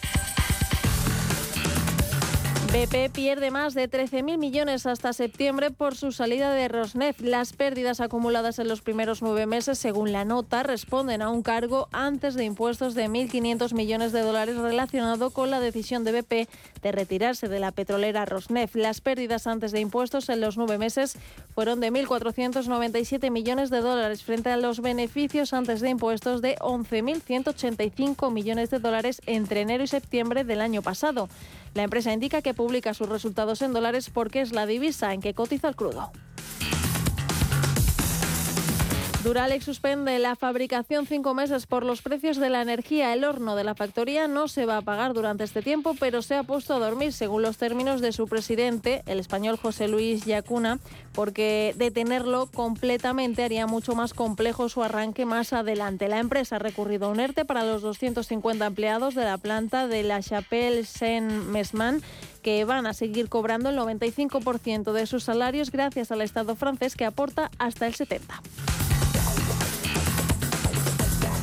[2.77, 7.23] BP pierde más de 13.000 millones hasta septiembre por su salida de Rosneft.
[7.23, 11.89] Las pérdidas acumuladas en los primeros nueve meses, según la nota, responden a un cargo
[11.91, 16.51] antes de impuestos de 1.500 millones de dólares relacionado con la decisión de BP
[16.83, 18.77] de retirarse de la petrolera Rosneft.
[18.77, 21.17] Las pérdidas antes de impuestos en los nueve meses
[21.55, 28.31] fueron de 1.497 millones de dólares frente a los beneficios antes de impuestos de 11.185
[28.31, 31.31] millones de dólares entre enero y septiembre del año pasado.
[31.77, 35.35] La empresa indica que publica sus resultados en dólares porque es la divisa en que
[35.35, 36.11] cotiza el crudo.
[39.27, 43.13] Duralex suspende la fabricación cinco meses por los precios de la energía.
[43.13, 46.37] El horno de la factoría no se va a pagar durante este tiempo, pero se
[46.37, 50.79] ha puesto a dormir, según los términos de su presidente, el español José Luis Yacuna,
[51.13, 56.07] porque detenerlo completamente haría mucho más complejo su arranque más adelante.
[56.07, 60.05] La empresa ha recurrido a un ERTE para los 250 empleados de la planta de
[60.05, 62.01] la Chapelle Saint-Mesman
[62.43, 67.05] que van a seguir cobrando el 95% de sus salarios gracias al Estado francés que
[67.05, 68.96] aporta hasta el 70%.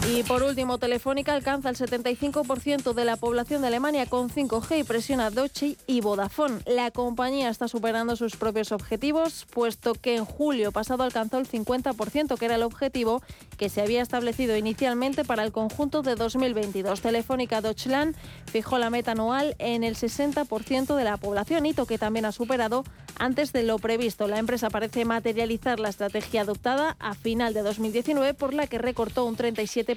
[0.05, 4.83] Y por último, Telefónica alcanza el 75% de la población de Alemania con 5G y
[4.83, 6.59] presiona Deutsche y Vodafone.
[6.65, 12.37] La compañía está superando sus propios objetivos, puesto que en julio pasado alcanzó el 50%,
[12.37, 13.23] que era el objetivo
[13.57, 16.99] que se había establecido inicialmente para el conjunto de 2022.
[16.99, 22.25] Telefónica Deutschland fijó la meta anual en el 60% de la población, hito que también
[22.25, 22.83] ha superado
[23.19, 24.27] antes de lo previsto.
[24.27, 29.23] La empresa parece materializar la estrategia adoptada a final de 2019, por la que recortó
[29.25, 29.92] un 37%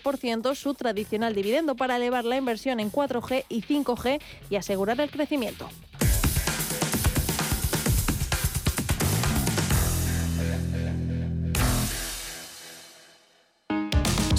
[0.54, 5.68] su tradicional dividendo para elevar la inversión en 4G y 5G y asegurar el crecimiento.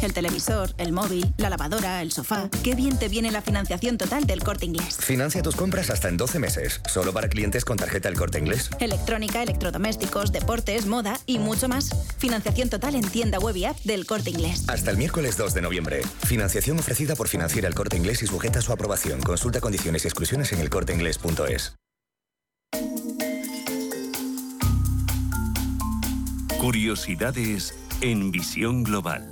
[0.00, 2.48] El televisor, el móvil, la lavadora, el sofá.
[2.62, 4.96] Qué bien te viene la financiación total del corte inglés.
[4.98, 8.70] Financia tus compras hasta en 12 meses, solo para clientes con tarjeta el corte inglés.
[8.80, 11.90] Electrónica, electrodomésticos, deportes, moda y mucho más.
[12.18, 14.64] Financiación total en tienda web y app del corte inglés.
[14.68, 16.02] Hasta el miércoles 2 de noviembre.
[16.26, 19.20] Financiación ofrecida por Financiera el corte inglés y sujeta a su aprobación.
[19.20, 21.74] Consulta condiciones y exclusiones en elcorteinglés.es.
[26.58, 29.28] Curiosidades en visión global.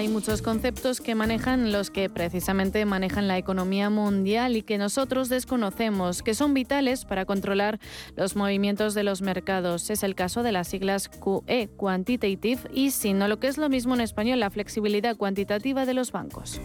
[0.00, 5.28] Hay muchos conceptos que manejan los que precisamente manejan la economía mundial y que nosotros
[5.28, 7.78] desconocemos, que son vitales para controlar
[8.16, 9.90] los movimientos de los mercados.
[9.90, 13.92] Es el caso de las siglas QE, Quantitative Easing, no lo que es lo mismo
[13.92, 16.62] en español, la flexibilidad cuantitativa de los bancos.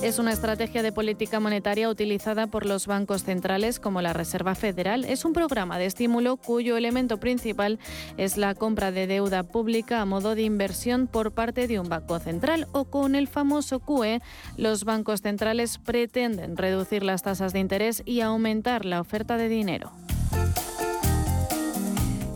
[0.00, 5.04] Es una estrategia de política monetaria utilizada por los bancos centrales como la Reserva Federal.
[5.04, 7.80] Es un programa de estímulo cuyo elemento principal
[8.16, 12.20] es la compra de deuda pública a modo de inversión por parte de un banco
[12.20, 14.22] central o con el famoso QE,
[14.56, 19.90] los bancos centrales pretenden reducir las tasas de interés y aumentar la oferta de dinero.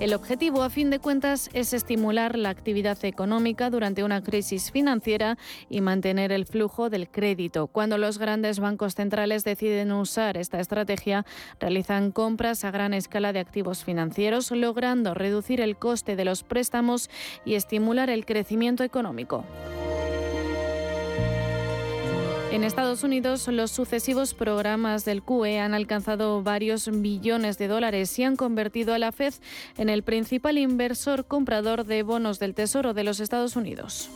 [0.03, 5.39] El objetivo, a fin de cuentas, es estimular la actividad económica durante una crisis financiera
[5.71, 7.69] y mantener el flujo del crédito.
[7.69, 11.25] Cuando los grandes bancos centrales deciden usar esta estrategia,
[11.61, 17.09] realizan compras a gran escala de activos financieros, logrando reducir el coste de los préstamos
[17.45, 19.45] y estimular el crecimiento económico.
[22.53, 28.25] En Estados Unidos, los sucesivos programas del QE han alcanzado varios billones de dólares y
[28.25, 29.33] han convertido a la Fed
[29.79, 34.11] en el principal inversor comprador de bonos del Tesoro de los Estados Unidos.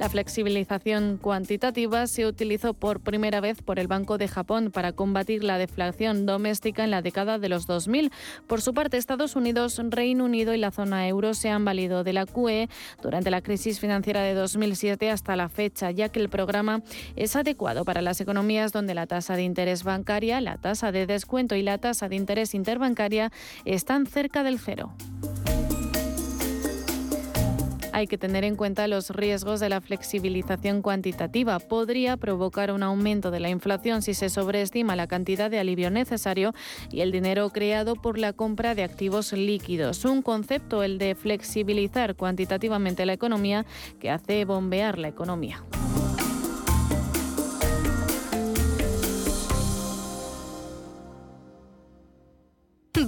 [0.00, 5.44] La flexibilización cuantitativa se utilizó por primera vez por el Banco de Japón para combatir
[5.44, 8.10] la deflación doméstica en la década de los 2000.
[8.46, 12.14] Por su parte, Estados Unidos, Reino Unido y la zona euro se han valido de
[12.14, 12.70] la QE
[13.02, 16.80] durante la crisis financiera de 2007 hasta la fecha, ya que el programa
[17.14, 21.56] es adecuado para las economías donde la tasa de interés bancaria, la tasa de descuento
[21.56, 23.30] y la tasa de interés interbancaria
[23.66, 24.94] están cerca del cero.
[28.00, 31.58] Hay que tener en cuenta los riesgos de la flexibilización cuantitativa.
[31.58, 36.54] Podría provocar un aumento de la inflación si se sobreestima la cantidad de alivio necesario
[36.90, 40.06] y el dinero creado por la compra de activos líquidos.
[40.06, 43.66] Un concepto, el de flexibilizar cuantitativamente la economía,
[44.00, 45.62] que hace bombear la economía.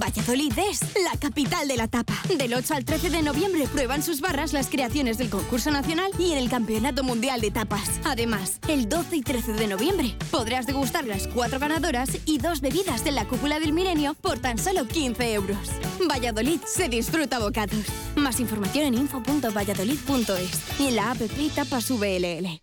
[0.03, 2.13] Valladolid es la capital de la tapa.
[2.37, 6.33] Del 8 al 13 de noviembre prueban sus barras las creaciones del concurso nacional y
[6.33, 8.01] en el Campeonato Mundial de Tapas.
[8.03, 13.05] Además, el 12 y 13 de noviembre podrás degustar las cuatro ganadoras y dos bebidas
[13.05, 15.69] de la cúpula del milenio por tan solo 15 euros.
[16.05, 17.85] Valladolid se disfruta bocados.
[18.17, 21.21] Más información en info.valladolid.es y en la app
[21.55, 22.62] Tapas VLL.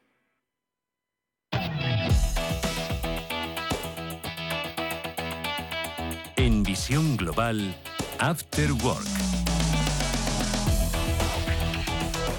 [6.81, 7.75] Visión Global,
[8.17, 9.05] After Work.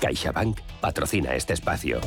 [0.00, 2.00] CaixaBank patrocina este espacio.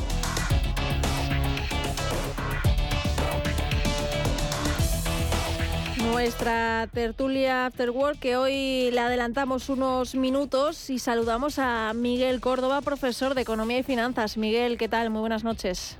[6.12, 12.82] Nuestra tertulia After Work, que hoy le adelantamos unos minutos y saludamos a Miguel Córdoba,
[12.82, 14.36] profesor de Economía y Finanzas.
[14.36, 15.08] Miguel, ¿qué tal?
[15.08, 15.96] Muy buenas noches.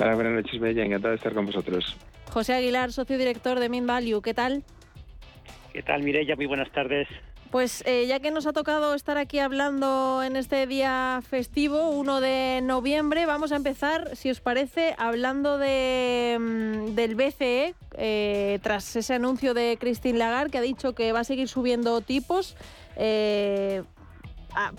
[0.00, 0.84] Hola, buenas noches, Bella.
[0.84, 1.96] Encantado de estar con vosotros.
[2.32, 4.20] José Aguilar, socio director de Min Value.
[4.20, 4.64] ¿Qué tal?
[5.72, 6.36] ¿Qué tal, Mireya?
[6.36, 7.08] Muy buenas tardes.
[7.50, 12.20] Pues eh, ya que nos ha tocado estar aquí hablando en este día festivo, 1
[12.20, 18.94] de noviembre, vamos a empezar, si os parece, hablando de, mm, del BCE, eh, tras
[18.96, 22.54] ese anuncio de Christine Lagarde, que ha dicho que va a seguir subiendo tipos.
[22.96, 23.82] Eh,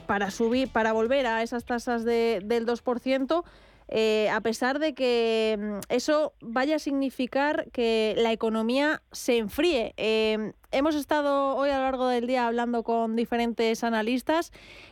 [0.08, 3.44] para subir, para volver a esas tasas de, del 2%.
[3.92, 9.94] Eh, a pesar de que mm, eso vaya a significar que la economía se enfríe.
[9.98, 14.52] Em, hemos estado hoy a lo largo del día hablando con diferentes analistas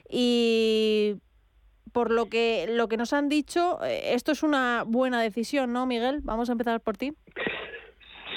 [0.10, 1.18] y
[1.91, 5.86] por lo que, lo que nos han dicho, eh, esto es una buena decisión, ¿no,
[5.86, 6.22] Miguel?
[6.24, 7.14] Vamos a empezar por ti.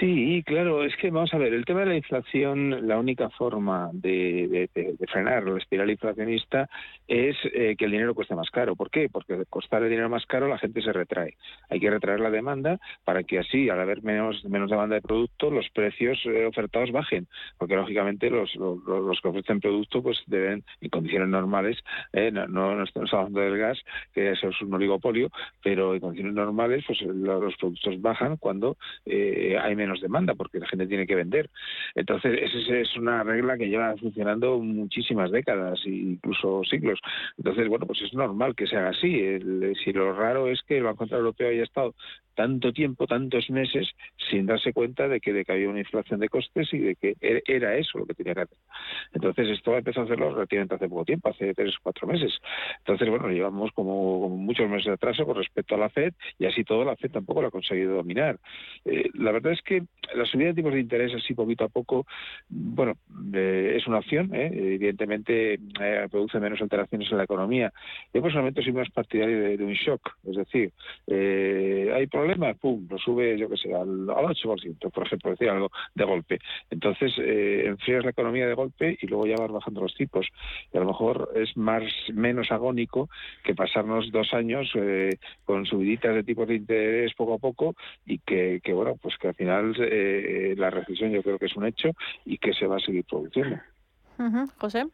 [0.00, 3.90] Sí, claro, es que vamos a ver, el tema de la inflación, la única forma
[3.92, 4.70] de,
[5.10, 6.70] frenar la espiral inflacionista
[7.06, 8.76] es eh, que el dinero cueste más caro.
[8.76, 9.10] ¿Por qué?
[9.10, 11.36] Porque al costar el dinero más caro la gente se retrae.
[11.68, 15.50] Hay que retraer la demanda para que así, al haber menos, menos demanda de producto,
[15.50, 17.26] los precios eh, ofertados bajen.
[17.58, 21.76] Porque lógicamente los, los, que ofrecen producto pues deben, en condiciones normales,
[22.14, 23.78] eh, no, no, estamos hablando del gas,
[24.14, 25.28] que es un oligopolio,
[25.62, 30.86] pero en condiciones normales pues los productos bajan cuando hay menos demanda, porque la gente
[30.86, 31.50] tiene que vender.
[31.94, 37.00] Entonces, esa es una regla que lleva funcionando muchísimas décadas, e incluso siglos.
[37.38, 39.38] Entonces, bueno, pues es normal que sea así.
[39.82, 41.94] si lo raro es que el Banco Central Europeo haya estado
[42.34, 43.88] tanto tiempo, tantos meses,
[44.30, 47.42] sin darse cuenta de que, de había una inflación de costes y de que er,
[47.46, 48.56] era eso lo que tenía que hacer.
[49.12, 52.32] Entonces, esto empezó a hacerlo relativamente hace poco tiempo, hace tres o cuatro meses.
[52.78, 56.64] Entonces, bueno, llevamos como, muchos meses de atraso con respecto a la FED y así
[56.64, 58.38] todo la FED tampoco lo ha conseguido dominar.
[58.84, 59.79] Eh, la verdad es que
[60.14, 62.06] la subida de tipos de interés así poquito a poco,
[62.48, 62.94] bueno,
[63.32, 64.50] eh, es una opción, ¿eh?
[64.52, 65.58] evidentemente
[66.10, 67.72] produce menos alteraciones en la economía.
[68.12, 70.72] Yo personalmente soy más partidario de, un shock, es decir,
[71.06, 76.04] hay problema, pum, lo sube, yo que sé, al, 8%, por ejemplo, decir algo de
[76.04, 76.38] golpe.
[76.70, 80.26] Entonces, eh, enfrías la economía de golpe y luego ya vas bajando los tipos.
[80.72, 83.08] Y a lo mejor es más menos agónico
[83.44, 87.74] que pasarnos dos años eh, con subiditas de tipos de interés poco a poco
[88.06, 91.66] y que, bueno, pues que al final eh, la recesión yo creo que es un
[91.66, 91.90] hecho
[92.24, 93.58] y que se va a seguir produciendo.
[94.58, 94.84] José.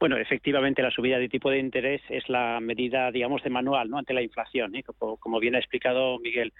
[0.00, 3.98] Bueno, efectivamente, la subida de tipo de interés es la medida, digamos, de manual, ¿no?
[3.98, 4.82] Ante la inflación, ¿eh?
[4.82, 6.54] como, bien ha explicado Miguel.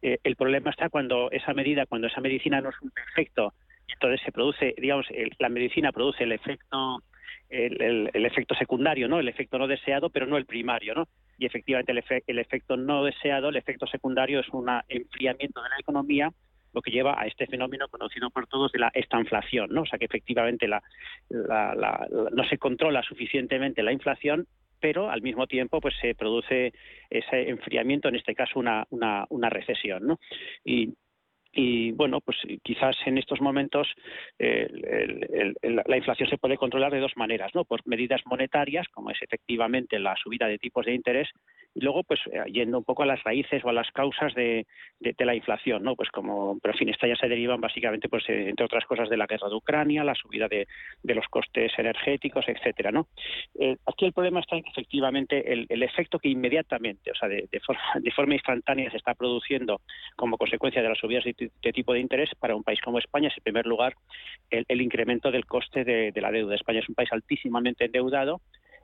[0.00, 3.52] Eh, el problema está cuando esa medida, cuando esa medicina no es un efecto,
[3.88, 5.06] entonces se produce, digamos,
[5.40, 7.02] la medicina produce el efecto,
[7.48, 9.18] el, efecto secundario, ¿no?
[9.18, 11.08] El efecto no deseado, pero no el primario, ¿no?
[11.36, 15.78] Y efectivamente el, el efecto no deseado, el efecto secundario es un enfriamiento de la
[15.80, 16.32] economía
[16.74, 19.82] lo que lleva a este fenómeno conocido por todos de la estanflación, ¿no?
[19.82, 20.82] O sea que efectivamente la,
[21.30, 24.46] no se controla suficientemente la inflación
[24.80, 26.74] pero al mismo tiempo pues se produce
[27.08, 30.06] ese enfriamiento, en este caso una, una, recesión.
[30.06, 30.18] ¿no?
[31.54, 33.88] Y bueno, pues quizás en estos momentos
[34.38, 37.64] la inflación se puede controlar de dos maneras, ¿no?
[37.64, 41.28] Por medidas monetarias, como es efectivamente la subida de tipos de interés,
[41.74, 44.66] y luego pues eh, yendo un poco a las raíces o a las causas de,
[45.18, 48.48] la inflación no pues como pero en fin estas ya se derivan básicamente pues eh,
[48.48, 50.66] entre otras cosas de la guerra de Ucrania la subida de,
[51.02, 53.08] los costes energéticos etcétera no
[53.58, 57.48] eh, aquí el problema está en que efectivamente el, efecto que inmediatamente o sea de,
[57.64, 59.80] forma, de forma instantánea se está produciendo
[60.16, 63.36] como consecuencia de las subidas de, tipo de interés para un país como España es
[63.36, 63.94] en primer lugar
[64.50, 68.40] el, incremento del coste de, de la deuda España es un país altísimamente endeudado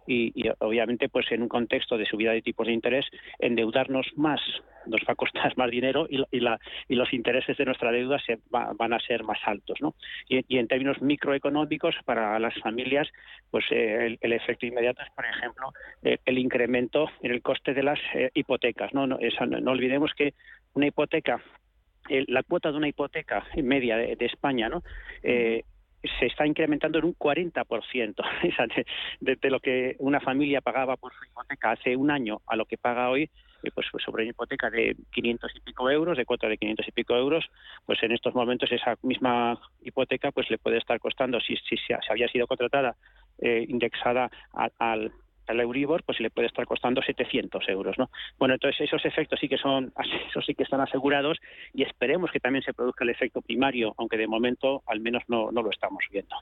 [0.06, 3.06] y, obviamente pues en un contexto de subida de tipos de interés
[3.38, 4.40] endeudarnos más
[4.86, 6.58] nos va a costar más dinero y, la,
[6.88, 9.94] y los intereses de nuestra deuda se van a ser más altos ¿no?
[10.28, 13.08] y, en términos microeconómicos para las familias
[13.50, 17.82] pues eh, el, efecto inmediato es por ejemplo eh, el incremento en el coste de
[17.82, 19.06] las eh, hipotecas ¿no?
[19.06, 20.34] No, no, olvidemos que
[20.74, 21.42] una hipoteca
[22.28, 24.82] la cuota de una hipoteca media de, España ¿no?
[25.22, 28.14] se está incrementando en un 40%
[29.20, 32.64] de, de, lo que una familia pagaba por su hipoteca hace un año a lo
[32.64, 33.30] que paga hoy
[33.62, 36.88] eh, pues, pues, sobre una hipoteca de 500 y pico euros, de cuota de 500
[36.88, 37.44] y pico euros,
[37.84, 41.92] pues en estos momentos esa misma hipoteca pues le puede estar costando, si, si, si
[42.08, 42.96] había sido contratada
[43.38, 44.30] eh, indexada
[44.78, 45.12] al
[45.50, 48.10] el Euribor, pues le puede estar costando 700 euros, ¿no?
[48.38, 49.92] Bueno, entonces esos efectos sí que son,
[50.28, 51.38] esos sí que están asegurados
[51.74, 55.50] y esperemos que también se produzca el efecto primario, aunque de momento al menos no,
[55.52, 56.36] no lo estamos viendo.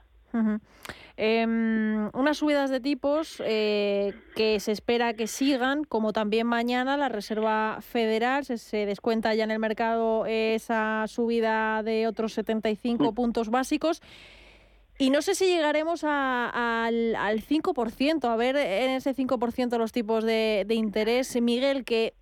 [1.17, 7.09] Em, unas subidas de tipos eh, que se espera que sigan, como también mañana la
[7.09, 13.15] Reserva Federal se, se descuenta ya en el mercado esa subida de otros 75 mm.
[13.15, 14.01] puntos básicos.
[15.01, 20.25] Y no sé si llegaremos al, al 5%, a ver en ese 5% los tipos
[20.25, 22.15] de, de interés, Miguel, que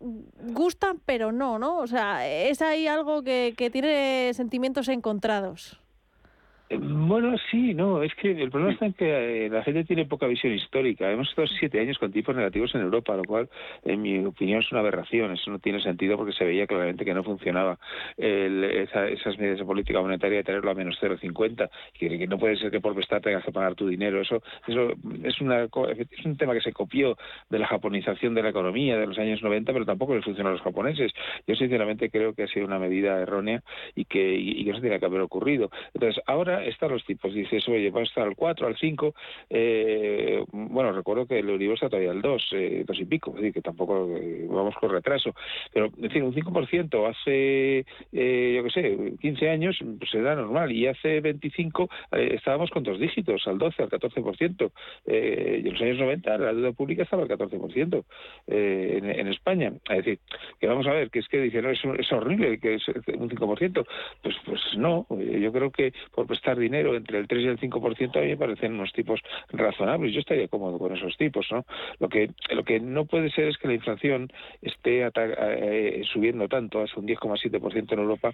[0.00, 1.78] gustan pero no, ¿no?
[1.78, 5.80] O sea, es ahí algo que, que tiene sentimientos encontrados.
[6.72, 10.28] Bueno, sí, no, es que el problema está en que eh, la gente tiene poca
[10.28, 11.10] visión histórica.
[11.10, 13.48] Hemos estado siete años con tipos negativos en Europa, lo cual,
[13.84, 15.32] en mi opinión, es una aberración.
[15.32, 17.76] Eso no tiene sentido porque se veía claramente que no funcionaba
[18.16, 22.70] esas medidas de política monetaria de tenerlo a menos 0,50, que, que no puede ser
[22.70, 24.20] que por prestar tengas que pagar tu dinero.
[24.20, 24.92] Eso, eso
[25.24, 27.16] es, una, es un tema que se copió
[27.48, 30.52] de la japonización de la economía de los años 90, pero tampoco le funcionó a
[30.52, 31.12] los japoneses.
[31.48, 33.60] Yo, sinceramente, creo que ha sido una medida errónea
[33.96, 35.68] y que, y, que no tenía que haber ocurrido.
[35.94, 37.32] Entonces, ahora están los tipos.
[37.32, 39.14] Dices, oye, va a estar al 4, al 5.
[39.50, 43.36] Eh, bueno, recuerdo que el Euribor está todavía al 2, eh, 2 y pico, es
[43.36, 45.34] decir, que tampoco eh, vamos con retraso.
[45.72, 50.72] Pero, en decir, un 5% hace, eh, yo qué sé, 15 años, pues era normal.
[50.72, 54.70] Y hace 25 eh, estábamos con dos dígitos, al 12, al 14%.
[55.06, 58.04] Eh, y en los años 90 la deuda pública estaba al 14%
[58.46, 59.72] eh, en, en, España.
[59.88, 60.18] Es decir,
[60.58, 63.30] que vamos a ver, que es que dicen, no, es, es horrible que es un
[63.30, 63.86] 5%.
[64.22, 68.16] Pues, pues no, yo creo que por prestar dinero entre el 3 y el 5%
[68.16, 69.20] a mí me parecen unos tipos
[69.52, 70.12] razonables.
[70.12, 71.64] Yo estaría cómodo con esos tipos, ¿no?
[71.98, 74.28] Lo que lo que no puede ser es que la inflación
[74.62, 78.32] esté eh, subiendo tanto, hasta un 10,7% en Europa,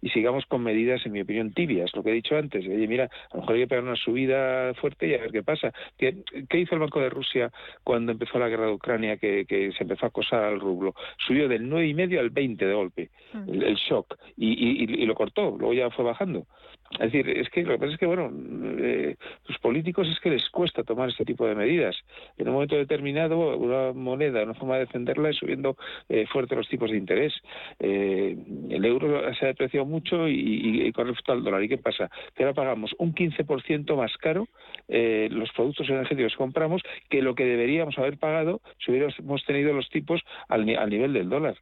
[0.00, 1.94] y sigamos con medidas, en mi opinión, tibias.
[1.94, 4.74] Lo que he dicho antes, oye, mira, a lo mejor hay que pegar una subida
[4.74, 5.72] fuerte y a ver qué pasa.
[5.98, 6.16] ¿Qué,
[6.48, 7.50] qué hizo el Banco de Rusia
[7.84, 10.94] cuando empezó la guerra de Ucrania, que, que se empezó a acosar al rublo?
[11.26, 13.48] Subió del 9,5 al 20 de golpe, mm.
[13.48, 16.46] el, el, shock, y, y, y lo cortó, luego ya fue bajando.
[16.94, 18.30] Es decir, es que lo que pasa es que, bueno,
[18.78, 19.16] eh,
[19.48, 21.96] los políticos es que les cuesta tomar este tipo de medidas.
[22.36, 25.76] En un momento determinado, una moneda, una forma de defenderla es subiendo
[26.08, 27.32] eh, fuerte los tipos de interés.
[27.78, 28.36] Eh,
[28.70, 31.62] el euro se ha depreciado mucho y, con respecto al dólar.
[31.62, 32.10] ¿Y qué pasa?
[32.34, 34.48] Que ahora pagamos un 15% más caro
[34.88, 39.72] eh, los productos energéticos que compramos que lo que deberíamos haber pagado si hubiéramos tenido
[39.72, 41.56] los tipos al, al nivel del dólar.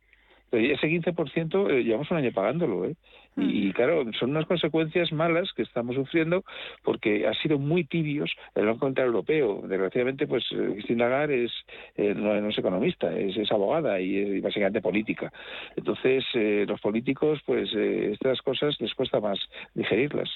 [0.52, 2.96] Ese 15% eh, llevamos un año pagándolo, ¿eh?
[3.36, 6.44] Y claro, son unas consecuencias malas que estamos sufriendo
[6.82, 9.62] porque ha sido muy tibios el Banco Central Europeo.
[9.66, 11.52] Desgraciadamente, pues eh, Cristina Lagarde es,
[11.96, 15.32] eh, no, no, es economista, es, es abogada y, y, básicamente política.
[15.76, 19.38] Entonces, eh, los políticos, pues eh, estas cosas les cuesta más
[19.74, 20.28] digerirlas.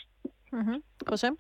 [0.53, 0.83] Uh -huh.
[1.07, 1.31] José.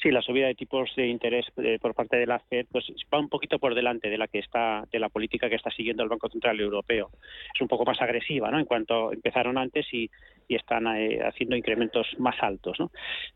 [0.00, 3.18] Sí, la subida de tipos de interés eh, por parte de la Fed pues va
[3.18, 6.08] un poquito por delante de la que está de la política que está siguiendo el
[6.08, 7.10] Banco Central Europeo.
[7.54, 8.58] Es un poco más agresiva, ¿no?
[8.58, 10.10] En cuanto empezaron antes y,
[10.48, 12.90] están eh, haciendo incrementos más altos, ¿no?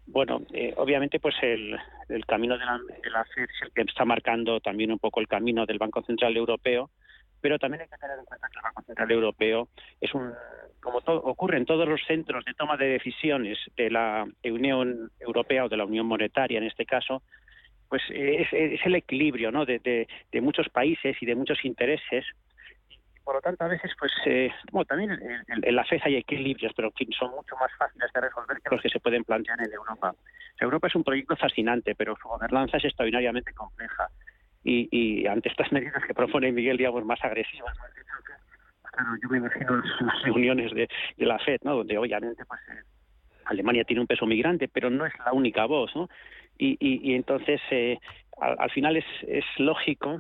[0.07, 1.75] Bueno, eh, obviamente pues el,
[2.11, 5.21] el camino de la, de la Fed es el que está marcando también un poco
[5.21, 6.91] el camino del Banco Central Europeo
[7.41, 9.69] pero también hay que tener en cuenta que el Banco Central Europeo
[10.01, 10.33] es un,
[10.81, 15.65] como todo, ocurre en todos los centros de toma de decisiones de la Unión Europea
[15.65, 17.23] o de la Unión Monetaria en este caso,
[17.89, 19.65] pues es, es el equilibrio ¿no?
[19.65, 20.07] de,
[20.41, 22.25] muchos países y de muchos intereses.
[23.25, 26.73] Por lo tanto, a veces, pues, eh, bueno, también en, en, la FED hay equilibrios,
[26.77, 29.73] pero que son mucho más fáciles de resolver que los que se pueden plantear en
[29.73, 30.15] Europa.
[30.61, 34.09] Europa es un proyecto fascinante, pero su gobernanza es extraordinariamente compleja
[34.67, 37.77] y, y ante estas medidas que propone Miguel, digamos, más agresivas,
[38.83, 40.89] claro, yo me imagino las reuniones de,
[41.19, 41.77] la FED, ¿no?
[41.77, 42.83] donde obviamente pues eh,
[43.45, 46.09] Alemania tiene un peso migrante, pero no es la única voz, ¿no?
[46.59, 47.99] Y, entonces eh,
[48.41, 50.15] al, al, final es, es lógico,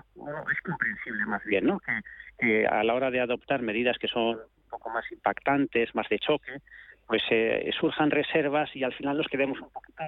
[0.53, 1.80] es comprensible más bien, ¿no?
[1.80, 2.01] Que,
[2.38, 6.18] que, a la hora de adoptar medidas que son un poco más impactantes, más de
[6.18, 6.61] choque,
[7.07, 10.03] pues eh, surjan reservas y al final nos quedemos un poquito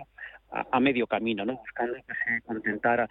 [0.50, 1.56] a, medio camino, ¿no?
[1.56, 3.08] buscando que se contentara,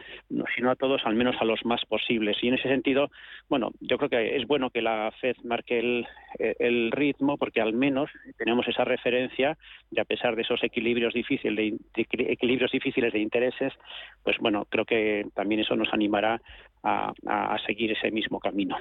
[0.55, 2.37] si no a todos, al menos a los más posibles.
[2.41, 3.09] Y en ese sentido,
[3.47, 6.07] bueno, yo creo que es bueno que la FED marque el,
[6.39, 9.57] eh, ritmo porque al menos tenemos esa referencia
[9.91, 13.73] de a pesar de esos equilibrios difíciles de, equilibrios difíciles de intereses,
[14.23, 16.41] pues bueno, creo que también eso nos animará
[16.83, 18.77] a, seguir ese mismo camino.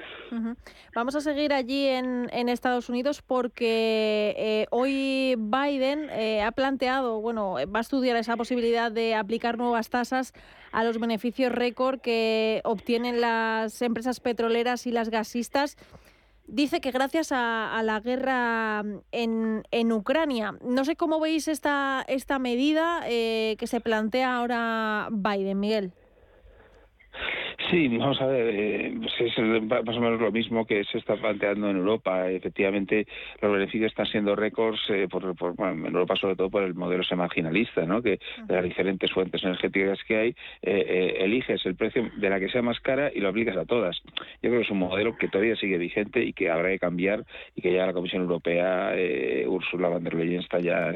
[0.95, 7.55] Vamos a seguir allí en, Estados Unidos porque eh, hoy Biden eh, ha planteado, bueno,
[7.55, 10.33] va a estudiar esa posibilidad de aplicar nuevas tasas
[10.71, 15.77] a los beneficios récord que obtienen las empresas petroleras y las gasistas
[16.47, 20.55] dice que gracias a, la guerra en, en, Ucrania.
[20.63, 25.93] No sé cómo veis esta, esta medida eh, que se plantea ahora Biden, Miguel.
[27.69, 31.15] Sí, vamos a ver, eh, pues es más o menos lo mismo que se está
[31.15, 32.29] planteando en Europa.
[32.29, 33.07] Efectivamente,
[33.41, 37.85] los beneficios están siendo récords eh, por, en Europa sobre todo por el modelo marginalista,
[37.85, 38.01] ¿no?
[38.01, 42.47] que de las diferentes fuentes energéticas que hay, eh, eliges el precio de la que
[42.49, 44.01] sea más cara y lo aplicas a todas.
[44.41, 47.25] Yo creo que es un modelo que todavía sigue vigente y que habrá que cambiar
[47.55, 48.93] y que ya la Comisión Europea,
[49.47, 50.93] Ursula von der Leyen está ya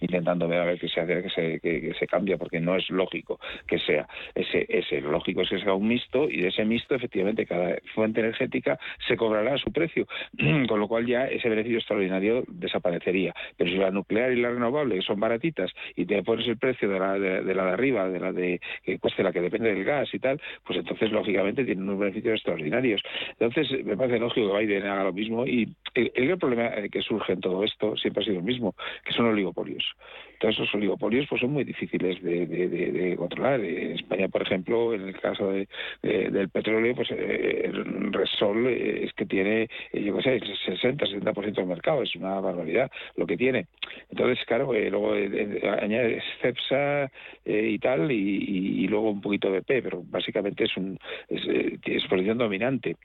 [0.00, 2.88] intentando ver a ver qué se hace, que se, que, se cambia, porque no es
[2.90, 5.00] lógico que sea ese, ese.
[5.00, 9.56] Lógico es que sea un y de ese mixto efectivamente cada fuente energética se cobrará
[9.58, 10.06] su precio,
[10.68, 13.34] con lo cual ya ese beneficio extraordinario desaparecería.
[13.56, 16.98] Pero si la nuclear y la renovable son baratitas y te pones el precio de
[16.98, 20.12] la de, la de arriba, de la de que cueste la que depende del gas
[20.12, 23.02] y tal, pues entonces lógicamente tienen unos beneficios extraordinarios.
[23.38, 27.32] Entonces me parece lógico que Biden haga lo mismo y el, el problema que surge
[27.32, 28.74] en todo esto siempre ha sido el mismo,
[29.04, 29.84] que son oligopolios.
[30.44, 33.60] Todos esos oligopolios pues son muy difíciles de, controlar.
[33.60, 35.66] En España, por ejemplo, en el caso de,
[36.02, 37.72] del petróleo, pues eh,
[38.10, 43.26] Resol es que tiene, yo qué sé, el 60-70% del mercado, es una barbaridad lo
[43.26, 43.68] que tiene.
[44.10, 47.10] Entonces, claro, eh, luego eh, añade Cepsa
[47.46, 50.98] y tal, y, luego un poquito de P, pero básicamente es un
[51.30, 51.42] es,
[51.86, 52.96] es posición dominante.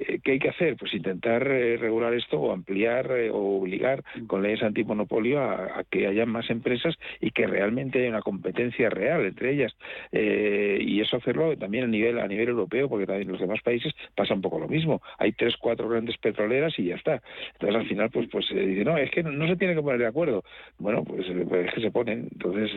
[0.00, 0.76] Eh, ¿Qué hay que hacer?
[0.76, 6.06] Pues intentar eh, regular esto o ampliar eh, o obligar con leyes antimonopolio a, que
[6.06, 9.76] haya más empresas y que realmente haya una competencia real entre ellas.
[10.12, 13.92] y eso hacerlo también a nivel a nivel europeo, porque también en los demás países
[14.14, 15.02] pasa un poco lo mismo.
[15.18, 17.22] Hay tres, cuatro grandes petroleras y ya está.
[17.52, 19.98] Entonces al final pues pues se dice, no, es que no, se tiene que poner
[19.98, 20.44] de acuerdo.
[20.78, 22.28] Bueno, pues, pues es que se ponen.
[22.32, 22.70] Entonces,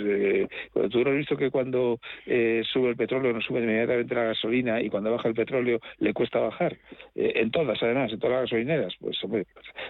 [0.91, 4.89] tú no has visto que cuando sube el petróleo no sube inmediatamente la gasolina y
[4.89, 6.78] cuando baja el petróleo le cuesta bajar.
[7.16, 9.45] Eh, en todas, además, en todas las gasolineras, pues hombre,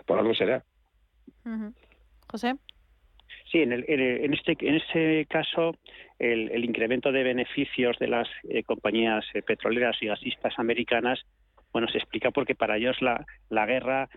[0.06, 0.64] por algo será.
[2.28, 2.56] José.
[3.52, 5.76] Sí, en, el, en, este, en este caso,
[6.20, 11.22] el, incremento de beneficios de las eh, compañías eh, petroleras y gasistas americanas,
[11.72, 14.10] bueno, se explica porque para ellos la, la guerra,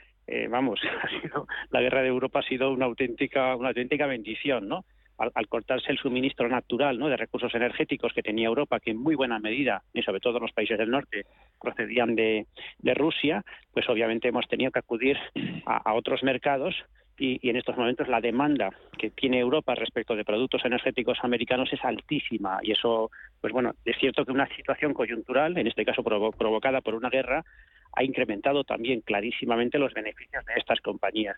[0.50, 4.84] vamos, ha sido, la guerra de Europa ha sido una auténtica, una auténtica bendición, ¿no?
[5.18, 7.08] Al, cortarse el suministro natural ¿no?
[7.08, 10.52] de recursos energéticos que tenía Europa, que en muy buena medida, y sobre todo los
[10.52, 11.26] países del norte,
[11.60, 12.46] procedían de,
[12.94, 15.18] Rusia, pues obviamente hemos tenido que acudir
[15.66, 16.74] a, otros mercados
[17.18, 21.84] y, en estos momentos la demanda que tiene Europa respecto de productos energéticos americanos es
[21.84, 23.10] altísima y eso,
[23.40, 27.44] pues bueno, es cierto que una situación coyuntural, en este caso provocada por una guerra,
[27.92, 31.36] ha incrementado también clarísimamente los beneficios de estas compañías.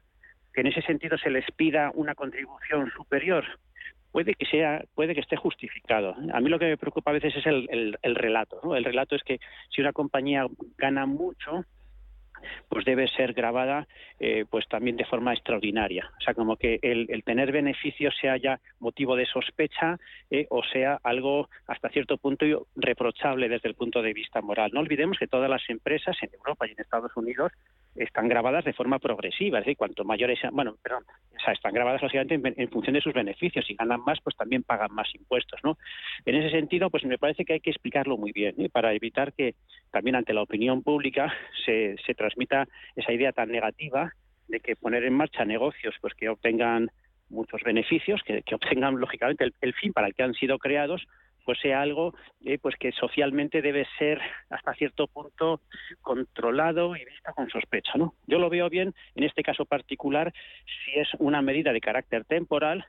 [0.52, 3.44] Que en ese sentido se les pida una contribución superior
[4.18, 6.16] puede que sea, puede que esté justificado.
[6.32, 8.58] A mí lo que me preocupa a veces es el, el, relato.
[8.64, 8.74] ¿no?
[8.74, 9.38] El relato es que
[9.70, 10.44] si una compañía
[10.76, 11.64] gana mucho,
[12.68, 13.86] pues debe ser grabada
[14.20, 16.10] eh, pues también de forma extraordinaria.
[16.18, 19.98] O sea, como que el, tener beneficios sea ya motivo de sospecha
[20.30, 24.70] eh, o sea algo hasta cierto punto reprochable desde el punto de vista moral.
[24.72, 27.52] No olvidemos que todas las empresas en Europa y en Estados Unidos
[27.94, 31.04] están grabadas de forma progresiva, es decir, cuanto mayores sean, bueno, perdón,
[31.36, 33.64] o sea, están grabadas básicamente en, función de sus beneficios.
[33.66, 35.78] Si ganan más, pues también pagan más impuestos, ¿no?
[36.24, 38.68] En ese sentido, pues me parece que hay que explicarlo muy bien, ¿eh?
[38.68, 39.54] para evitar que
[39.90, 41.32] también ante la opinión pública
[41.64, 44.12] se, se transmita esa idea tan negativa
[44.48, 46.90] de que poner en marcha negocios pues que obtengan
[47.30, 51.06] muchos beneficios, que, obtengan lógicamente el, fin para el que han sido creados,
[51.44, 52.14] pues sea algo
[52.44, 54.20] eh, pues que socialmente debe ser
[54.50, 55.60] hasta cierto punto
[56.00, 57.92] controlado y visto con sospecha.
[57.96, 58.14] ¿no?
[58.26, 60.32] Yo lo veo bien en este caso particular
[60.64, 62.84] si es una medida de carácter temporal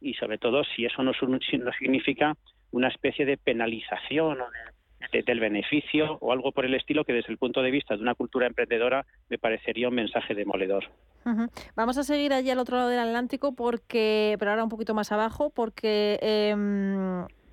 [0.00, 2.36] y sobre todo si eso no, no significa
[2.70, 4.77] una especie de penalización o de,
[5.12, 8.14] del beneficio o algo por el estilo que desde el punto de vista de una
[8.14, 10.84] cultura emprendedora me parecería un mensaje demoledor.
[11.76, 15.12] Vamos a seguir allí al otro lado del Atlántico porque, pero ahora un poquito más
[15.12, 16.54] abajo, porque eh,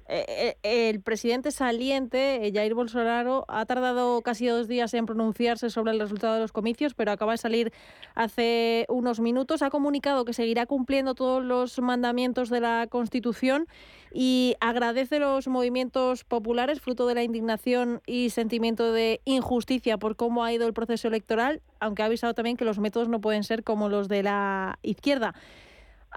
[0.08, 5.93] eh, eh, el presidente saliente, Jair Bolsonaro, ha tardado casi dos días en pronunciarse sobre
[5.93, 7.74] el resultado de los comicios, pero acaba de salir
[8.14, 9.64] hace unos minutos.
[9.64, 13.68] Ha comunicado que seguirá cumpliendo todos los mandamientos de la Constitución
[14.14, 20.43] y agradece los movimientos populares, fruto de la indignación y sentimiento de injusticia por cómo
[20.43, 23.64] ha ido el proceso electoral, aunque ha avisado también que los métodos no pueden ser
[23.64, 25.34] como los de la izquierda.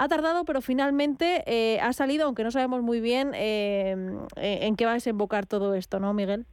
[0.00, 3.96] Ha tardado, pero finalmente eh, ha salido, aunque no sabemos muy bien eh,
[4.36, 6.46] en qué va a desembocar todo esto, ¿no, Miguel?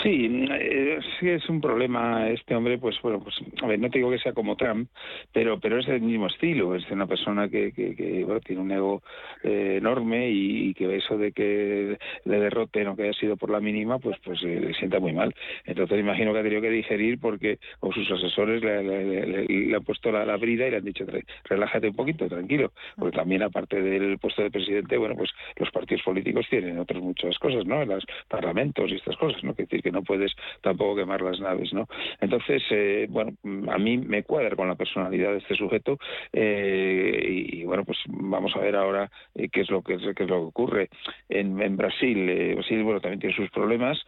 [0.00, 3.98] Sí, eh, sí es un problema este hombre, pues bueno, pues a ver, no te
[3.98, 4.88] digo que sea como Trump,
[5.32, 9.02] pero pero es del mismo estilo, es una persona que, que, tiene un ego
[9.44, 13.60] eh, enorme y, que eso de que le derroten o que haya sido por la
[13.60, 15.34] mínima, pues pues eh, le sienta muy mal.
[15.66, 20.36] Entonces imagino que ha tenido que digerir porque o sus asesores le, han puesto la,
[20.36, 21.04] brida y le han dicho
[21.44, 26.02] relájate un poquito, tranquilo, porque también aparte del puesto de presidente, bueno, pues los partidos
[26.02, 27.84] políticos tienen otras muchas cosas, ¿no?
[27.84, 29.54] Los parlamentos y estas cosas, ¿no?
[29.54, 31.86] Que decir no puedes tampoco quemar las naves, ¿no?
[32.20, 33.32] Entonces, eh, bueno,
[33.70, 35.98] a mí me cuadra con la personalidad de este sujeto
[36.32, 40.14] eh, y, bueno, pues vamos a ver ahora eh, qué es lo que es, lo
[40.14, 40.88] que ocurre
[41.28, 42.54] en, Brasil.
[42.54, 43.98] Brasil, bueno, también tiene sus problemas.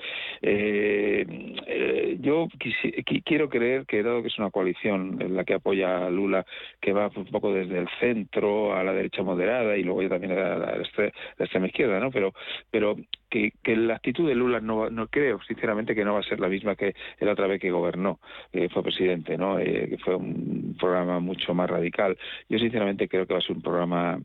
[2.21, 2.49] yo
[3.25, 6.45] quiero creer que dado que es una coalición en la que apoya a Lula,
[6.81, 10.33] que va un poco desde el centro a la derecha moderada y luego ya también
[10.33, 10.83] a la,
[11.39, 12.11] extrema izquierda, ¿no?
[12.11, 12.33] Pero,
[12.71, 12.97] pero
[13.63, 16.49] que, la actitud de Lula no, no creo, sinceramente, que no va a ser la
[16.49, 18.21] misma que la otra vez que gobernó,
[18.53, 19.59] que fue presidente, ¿no?
[19.59, 22.17] Eh, que fue un programa mucho más radical.
[22.49, 24.21] Yo sinceramente creo que va a ser un programa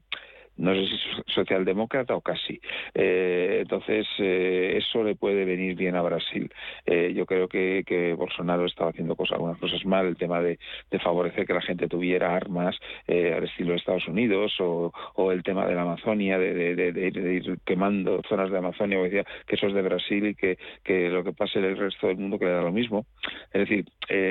[0.60, 2.60] no sé si socialdemócrata o casi.
[2.94, 6.52] Eh, entonces, eh, eso le puede venir bien a Brasil.
[6.86, 10.60] Eh, yo creo que, que, Bolsonaro estaba haciendo cosas, algunas cosas mal, el tema de,
[11.02, 14.92] favorecer que la gente tuviera armas al estilo de Estados Unidos o,
[15.32, 19.68] el tema de la Amazonia, de, ir quemando zonas de Amazonia, o decía que eso
[19.68, 22.46] es de Brasil y que, que lo que pase en el resto del mundo que
[22.46, 23.06] le da lo mismo.
[23.54, 23.86] Es decir,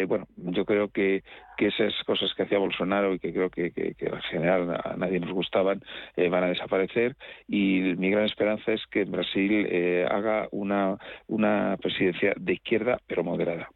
[0.07, 1.23] bueno, yo creo que,
[1.59, 5.19] que esas cosas que hacía Bolsonaro y que creo que, que en general a nadie
[5.19, 5.83] nos gustaban,
[6.17, 7.17] eh, van a desaparecer
[7.49, 10.97] y mi gran esperanza es que Brasil eh, haga una,
[11.27, 13.69] una presidencia de izquierda pero moderada.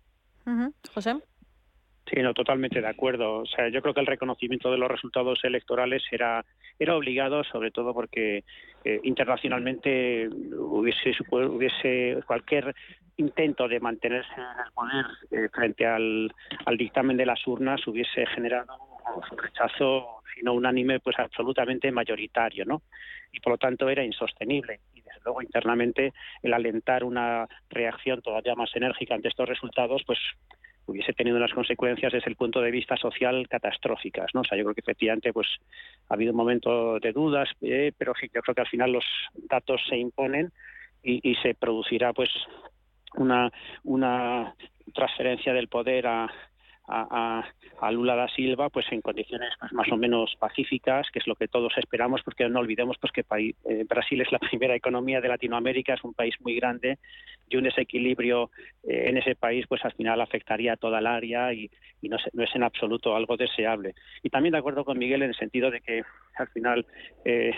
[0.95, 1.17] José.
[2.09, 3.41] Sí, no, totalmente de acuerdo.
[3.41, 6.45] O sea, yo creo que el reconocimiento de los resultados electorales era,
[6.79, 8.45] era obligado, sobre todo porque
[8.85, 12.75] eh, internacionalmente hubiese, hubiese cualquier
[13.17, 16.33] intento de mantenerse en el poder frente al,
[16.65, 18.75] al dictamen de las urnas hubiese generado
[19.15, 22.83] un rechazo sino unánime, pues absolutamente mayoritario, ¿no?
[23.33, 24.81] Y por lo tanto era insostenible.
[24.95, 26.13] Y desde luego internamente
[26.43, 30.19] el alentar una reacción todavía más enérgica ante estos resultados, pues
[30.87, 34.41] hubiese tenido unas consecuencias desde el punto de vista social catastróficas, ¿no?
[34.41, 35.49] O sea, yo creo que efectivamente pues
[36.09, 39.05] ha habido un momento de dudas, eh, pero yo creo que al final los
[39.49, 40.53] datos se imponen
[41.03, 42.31] y, y se producirá pues
[43.15, 43.51] una,
[43.85, 44.55] una
[44.95, 46.31] transferencia del poder a,
[46.89, 51.35] a, Lula da Silva pues en condiciones pues, más o menos pacíficas, que es lo
[51.35, 55.29] que todos esperamos, porque no olvidemos pues que eh, Brasil es la primera economía de
[55.29, 56.99] Latinoamérica, es un país muy grande
[57.49, 58.51] y un desequilibrio
[58.83, 61.71] eh, en ese país pues al final afectaría a toda el área y,
[62.03, 63.95] no, es en absoluto algo deseable.
[64.23, 66.03] Y también de acuerdo con Miguel en el sentido de que
[66.37, 66.85] al final
[67.25, 67.53] eh,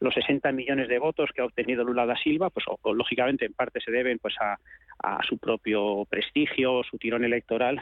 [0.00, 3.80] los 60 millones de votos que ha obtenido Lula da Silva, pues lógicamente en parte
[3.80, 4.58] se deben pues a,
[4.98, 7.80] a su propio prestigio, su tirón electoral,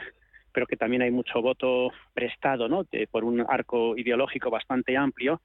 [0.53, 2.85] pero que también hay mucho voto prestado ¿no?
[3.11, 5.41] por un arco ideológico bastante amplio.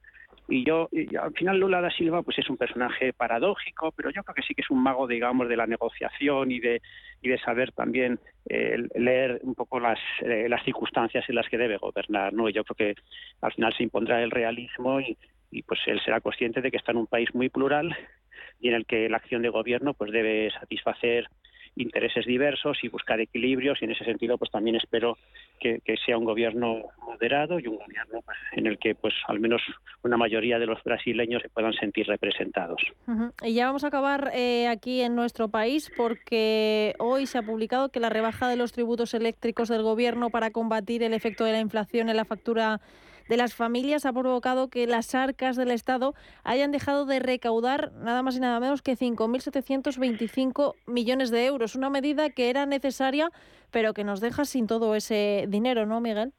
[0.47, 0.89] Y yo,
[1.21, 4.55] al final Lula da Silva pues es un personaje paradójico, pero yo creo que sí
[4.55, 6.81] que es un mago, digamos, de la negociación y de,
[7.21, 11.57] y de saber también eh, leer un poco las, eh, las circunstancias en las que
[11.57, 12.33] debe gobernar.
[12.33, 12.49] ¿no?
[12.49, 13.01] Y yo creo que
[13.41, 15.17] al final se impondrá el realismo y,
[15.51, 17.95] y pues él será consciente de que está en un país muy plural
[18.59, 21.27] y en el que la acción de gobierno pues debe satisfacer
[21.79, 25.17] intereses diversos y buscar equilibrios y en ese sentido pues también espero
[25.59, 29.61] que, sea un gobierno moderado y un gobierno pues, en el que pues al menos
[30.03, 32.81] una mayoría de los brasileños se puedan sentir representados.
[33.43, 37.89] Y ya vamos a acabar eh, aquí en nuestro país porque hoy se ha publicado
[37.89, 41.59] que la rebaja de los tributos eléctricos del gobierno para combatir el efecto de la
[41.59, 42.79] inflación en la factura
[43.29, 48.23] de las familias ha provocado que las arcas del Estado hayan dejado de recaudar nada
[48.23, 51.75] más y nada menos que 5.725 millones de euros.
[51.75, 53.29] Una medida que era necesaria,
[53.69, 56.33] pero que nos deja sin todo ese dinero, ¿no, Miguel?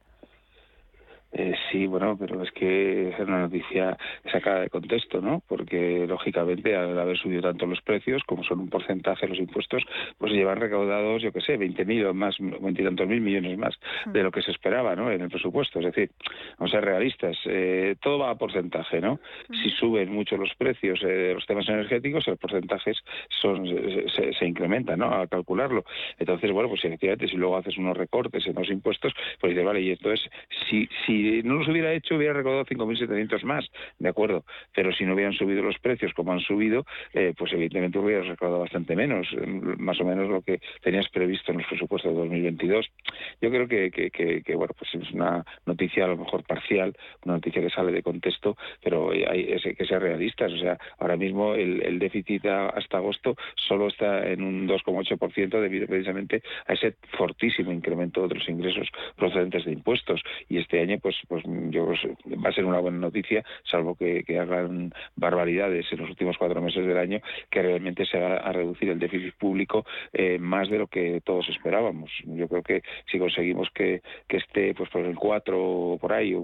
[1.40, 3.96] Eh, Sí, bueno, pero es que es una noticia
[4.32, 5.42] sacada de contexto, ¿no?
[5.46, 9.84] Porque lógicamente al haber subido tanto los precios, como son un porcentaje los impuestos,
[10.18, 13.78] pues llevan recaudados, yo qué sé, 20.000 o más, 20 y tantos mil millones más
[14.06, 15.12] de lo que se esperaba, ¿no?
[15.12, 15.78] En el presupuesto.
[15.78, 16.10] Es decir,
[16.58, 19.20] vamos a ser realistas, eh, todo va a porcentaje, ¿no?
[19.62, 23.64] Si suben mucho los precios de los temas energéticos, los porcentajes son,
[24.10, 25.14] se, se, incrementan, ¿no?
[25.14, 25.84] A calcularlo.
[26.18, 29.80] Entonces, bueno, pues efectivamente, si luego haces unos recortes en los impuestos, pues dices, vale,
[29.82, 30.28] y entonces,
[30.68, 33.66] si, si no los hubiera hecho, hubiera recaudado 5.700 más,
[33.98, 34.44] ¿de acuerdo?
[34.74, 38.60] Pero si no hubieran subido los precios como han subido, eh, pues evidentemente hubieras recaudado
[38.60, 39.28] bastante menos,
[39.78, 42.90] más o menos lo que tenías previsto en los presupuestos de 2022.
[43.40, 47.62] Yo creo que, que, bueno, pues es una noticia a lo mejor parcial, una noticia
[47.62, 50.52] que sale de contexto, pero hay que ser realistas.
[50.52, 55.86] O sea, ahora mismo el, el déficit hasta agosto solo está en un 2,8% debido
[55.86, 60.22] precisamente a ese fortísimo incremento de los ingresos procedentes de impuestos.
[60.48, 64.92] Y este año, pues, pues yo va a ser una buena noticia, salvo que, hagan
[65.16, 68.98] barbaridades en los últimos cuatro meses del año, que realmente se va a reducir el
[68.98, 72.10] déficit público eh, más de lo que todos esperábamos.
[72.24, 76.34] Yo creo que si conseguimos que, que esté pues por el 4 o por ahí,
[76.34, 76.42] o,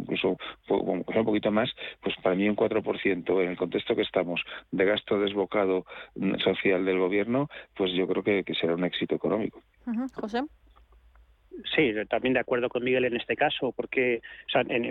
[0.00, 0.36] incluso
[0.68, 1.70] un poquito más,
[2.02, 5.84] pues para mí un 4% en el contexto que estamos de gasto desbocado
[6.44, 9.62] social del gobierno, pues yo creo que, será un éxito económico.
[10.14, 10.42] José.
[11.74, 14.22] Sí, también de acuerdo con Miguel en este caso, porque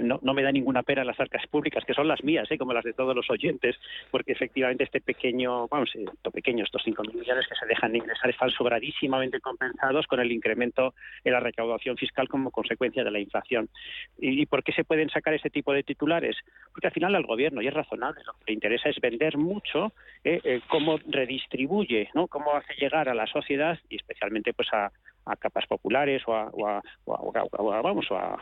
[0.04, 2.58] no, me da ninguna pena las arcas públicas, que son las mías, ¿eh?
[2.58, 3.78] como las de todos los oyentes,
[4.12, 8.30] porque efectivamente este pequeño, vamos, esto pequeño, estos 5.000 millones que se dejan de ingresar
[8.30, 10.94] están sobradísimamente compensados con el incremento
[11.24, 13.70] en la recaudación fiscal como consecuencia de la inflación.
[14.18, 16.36] ¿Y, por qué se pueden sacar este tipo de titulares?
[16.72, 19.94] Porque al final al gobierno, y es razonable, lo que le interesa es vender mucho
[20.24, 20.42] ¿eh?
[20.44, 22.28] Eh, cómo redistribuye, ¿no?
[22.28, 24.92] cómo hace llegar a la sociedad y especialmente pues a
[25.26, 26.82] a capas populares o a,
[27.82, 28.38] vamos a,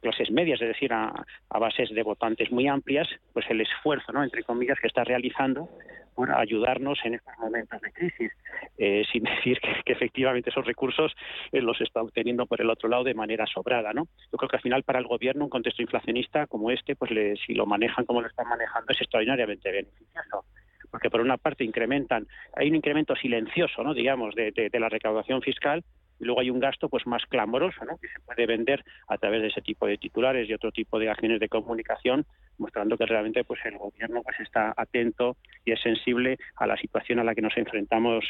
[0.00, 1.12] clases medias, es decir, a,
[1.50, 4.22] bases de votantes muy amplias, pues el esfuerzo, ¿no?
[4.22, 5.68] entre comillas, que está realizando
[6.14, 8.32] por ayudarnos en estos momentos de crisis,
[8.78, 11.12] eh, sin decir que, efectivamente esos recursos
[11.52, 14.08] eh, los está obteniendo por el otro lado de manera sobrada, ¿no?
[14.30, 17.10] Yo creo que al final para el gobierno un contexto inflacionista como este, pues
[17.46, 20.44] si lo manejan como lo están manejando es extraordinariamente beneficioso
[20.90, 23.94] porque por una parte incrementan, hay un incremento silencioso, ¿no?
[23.94, 25.82] digamos, de la recaudación fiscal,
[26.22, 29.48] y luego hay un gasto pues más clamoroso que se puede vender a través de
[29.48, 32.24] ese tipo de titulares y otro tipo de acciones de comunicación
[32.58, 37.18] mostrando que realmente pues el gobierno pues está atento y es sensible a la situación
[37.18, 38.24] a la que nos enfrentamos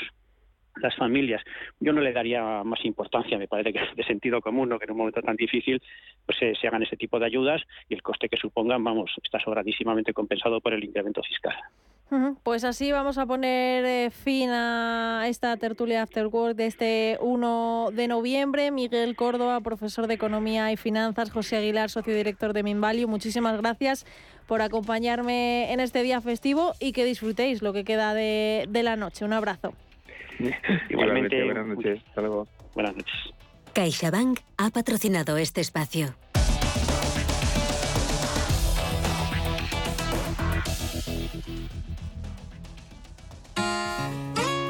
[0.76, 1.42] las familias.
[1.80, 4.78] Yo no le daría más importancia, me parece que es de sentido común, ¿no?
[4.78, 5.82] que en un momento tan difícil
[6.24, 10.14] pues se, hagan ese tipo de ayudas y el coste que supongan, vamos, está sobradísimamente
[10.14, 11.56] compensado por el incremento fiscal.
[12.42, 17.90] Pues así vamos a poner eh, fin a esta tertulia After Work de este 1
[17.92, 18.70] de noviembre.
[18.70, 23.06] Miguel Córdoba, profesor de Economía y Finanzas, José Aguilar, socio director de Minvalue.
[23.06, 24.04] Muchísimas gracias
[24.46, 28.96] por acompañarme en este día festivo y que disfrutéis lo que queda de, de la
[28.96, 29.24] noche.
[29.24, 29.72] Un abrazo.
[30.90, 32.02] Igualmente, buenas noches.
[32.08, 32.46] Hasta luego.
[32.74, 33.14] Buenas noches.
[33.72, 36.14] CaixaBank ha patrocinado este espacio.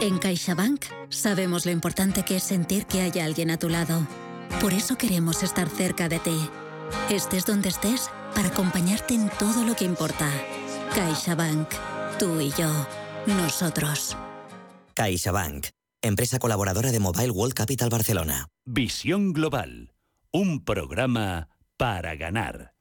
[0.02, 4.04] En CaixaBank sabemos lo importante que es sentir que hay alguien a tu lado.
[4.60, 6.36] Por eso queremos estar cerca de ti.
[7.08, 10.28] Estés donde estés para acompañarte en todo lo que importa.
[10.96, 11.68] CaixaBank.
[12.18, 12.68] Tú y yo.
[13.26, 14.16] Nosotros.
[14.94, 15.68] CaixaBank.
[16.02, 18.48] Empresa colaboradora de Mobile World Capital Barcelona.
[18.64, 19.92] Visión Global.
[20.32, 22.72] Un programa para ganar.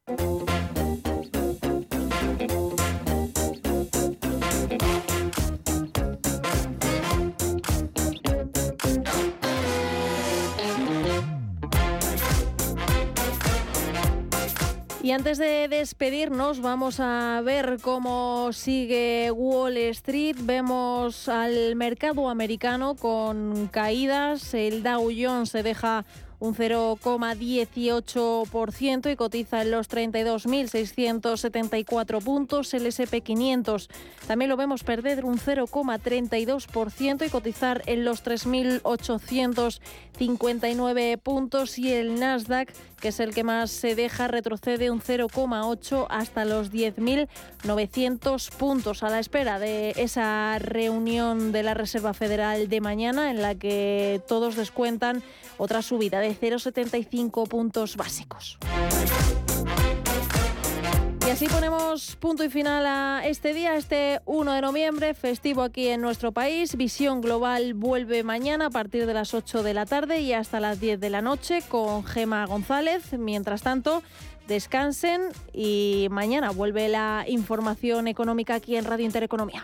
[15.03, 20.35] Y antes de despedirnos, vamos a ver cómo sigue Wall Street.
[20.41, 24.53] Vemos al mercado americano con caídas.
[24.53, 26.05] El Dow Jones se deja
[26.41, 32.73] un 0,18% y cotiza en los 32.674 puntos.
[32.73, 33.87] El SP500
[34.25, 41.77] también lo vemos perder un 0,32% y cotizar en los 3.859 puntos.
[41.77, 46.71] Y el Nasdaq, que es el que más se deja, retrocede un 0,8 hasta los
[46.71, 49.03] 10.900 puntos.
[49.03, 54.23] A la espera de esa reunión de la Reserva Federal de mañana, en la que
[54.27, 55.21] todos descuentan
[55.59, 58.57] otra subida de 0,75 puntos básicos.
[61.25, 65.87] Y así ponemos punto y final a este día, este 1 de noviembre, festivo aquí
[65.87, 66.75] en nuestro país.
[66.75, 70.79] Visión Global vuelve mañana a partir de las 8 de la tarde y hasta las
[70.79, 73.13] 10 de la noche con Gema González.
[73.13, 74.01] Mientras tanto,
[74.47, 75.21] descansen
[75.53, 79.63] y mañana vuelve la información económica aquí en Radio Intereconomía.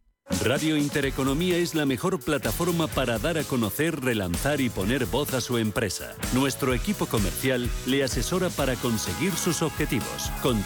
[0.29, 5.41] Radio Intereconomía es la mejor plataforma para dar a conocer, relanzar y poner voz a
[5.41, 6.15] su empresa.
[6.33, 10.31] Nuestro equipo comercial le asesora para conseguir sus objetivos.
[10.41, 10.61] Contacte